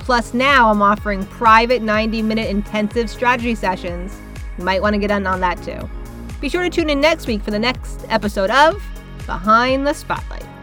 Plus, 0.00 0.34
now 0.34 0.70
I'm 0.70 0.82
offering 0.82 1.24
private 1.26 1.82
90 1.82 2.22
minute 2.22 2.50
intensive 2.50 3.08
strategy 3.08 3.54
sessions. 3.54 4.18
You 4.58 4.64
might 4.64 4.82
want 4.82 4.94
to 4.94 4.98
get 4.98 5.10
in 5.10 5.26
on 5.26 5.40
that 5.40 5.62
too. 5.62 5.88
Be 6.40 6.48
sure 6.48 6.62
to 6.62 6.70
tune 6.70 6.90
in 6.90 7.00
next 7.00 7.26
week 7.26 7.42
for 7.42 7.50
the 7.50 7.58
next 7.58 8.04
episode 8.08 8.50
of 8.50 8.82
Behind 9.26 9.86
the 9.86 9.94
Spotlight. 9.94 10.53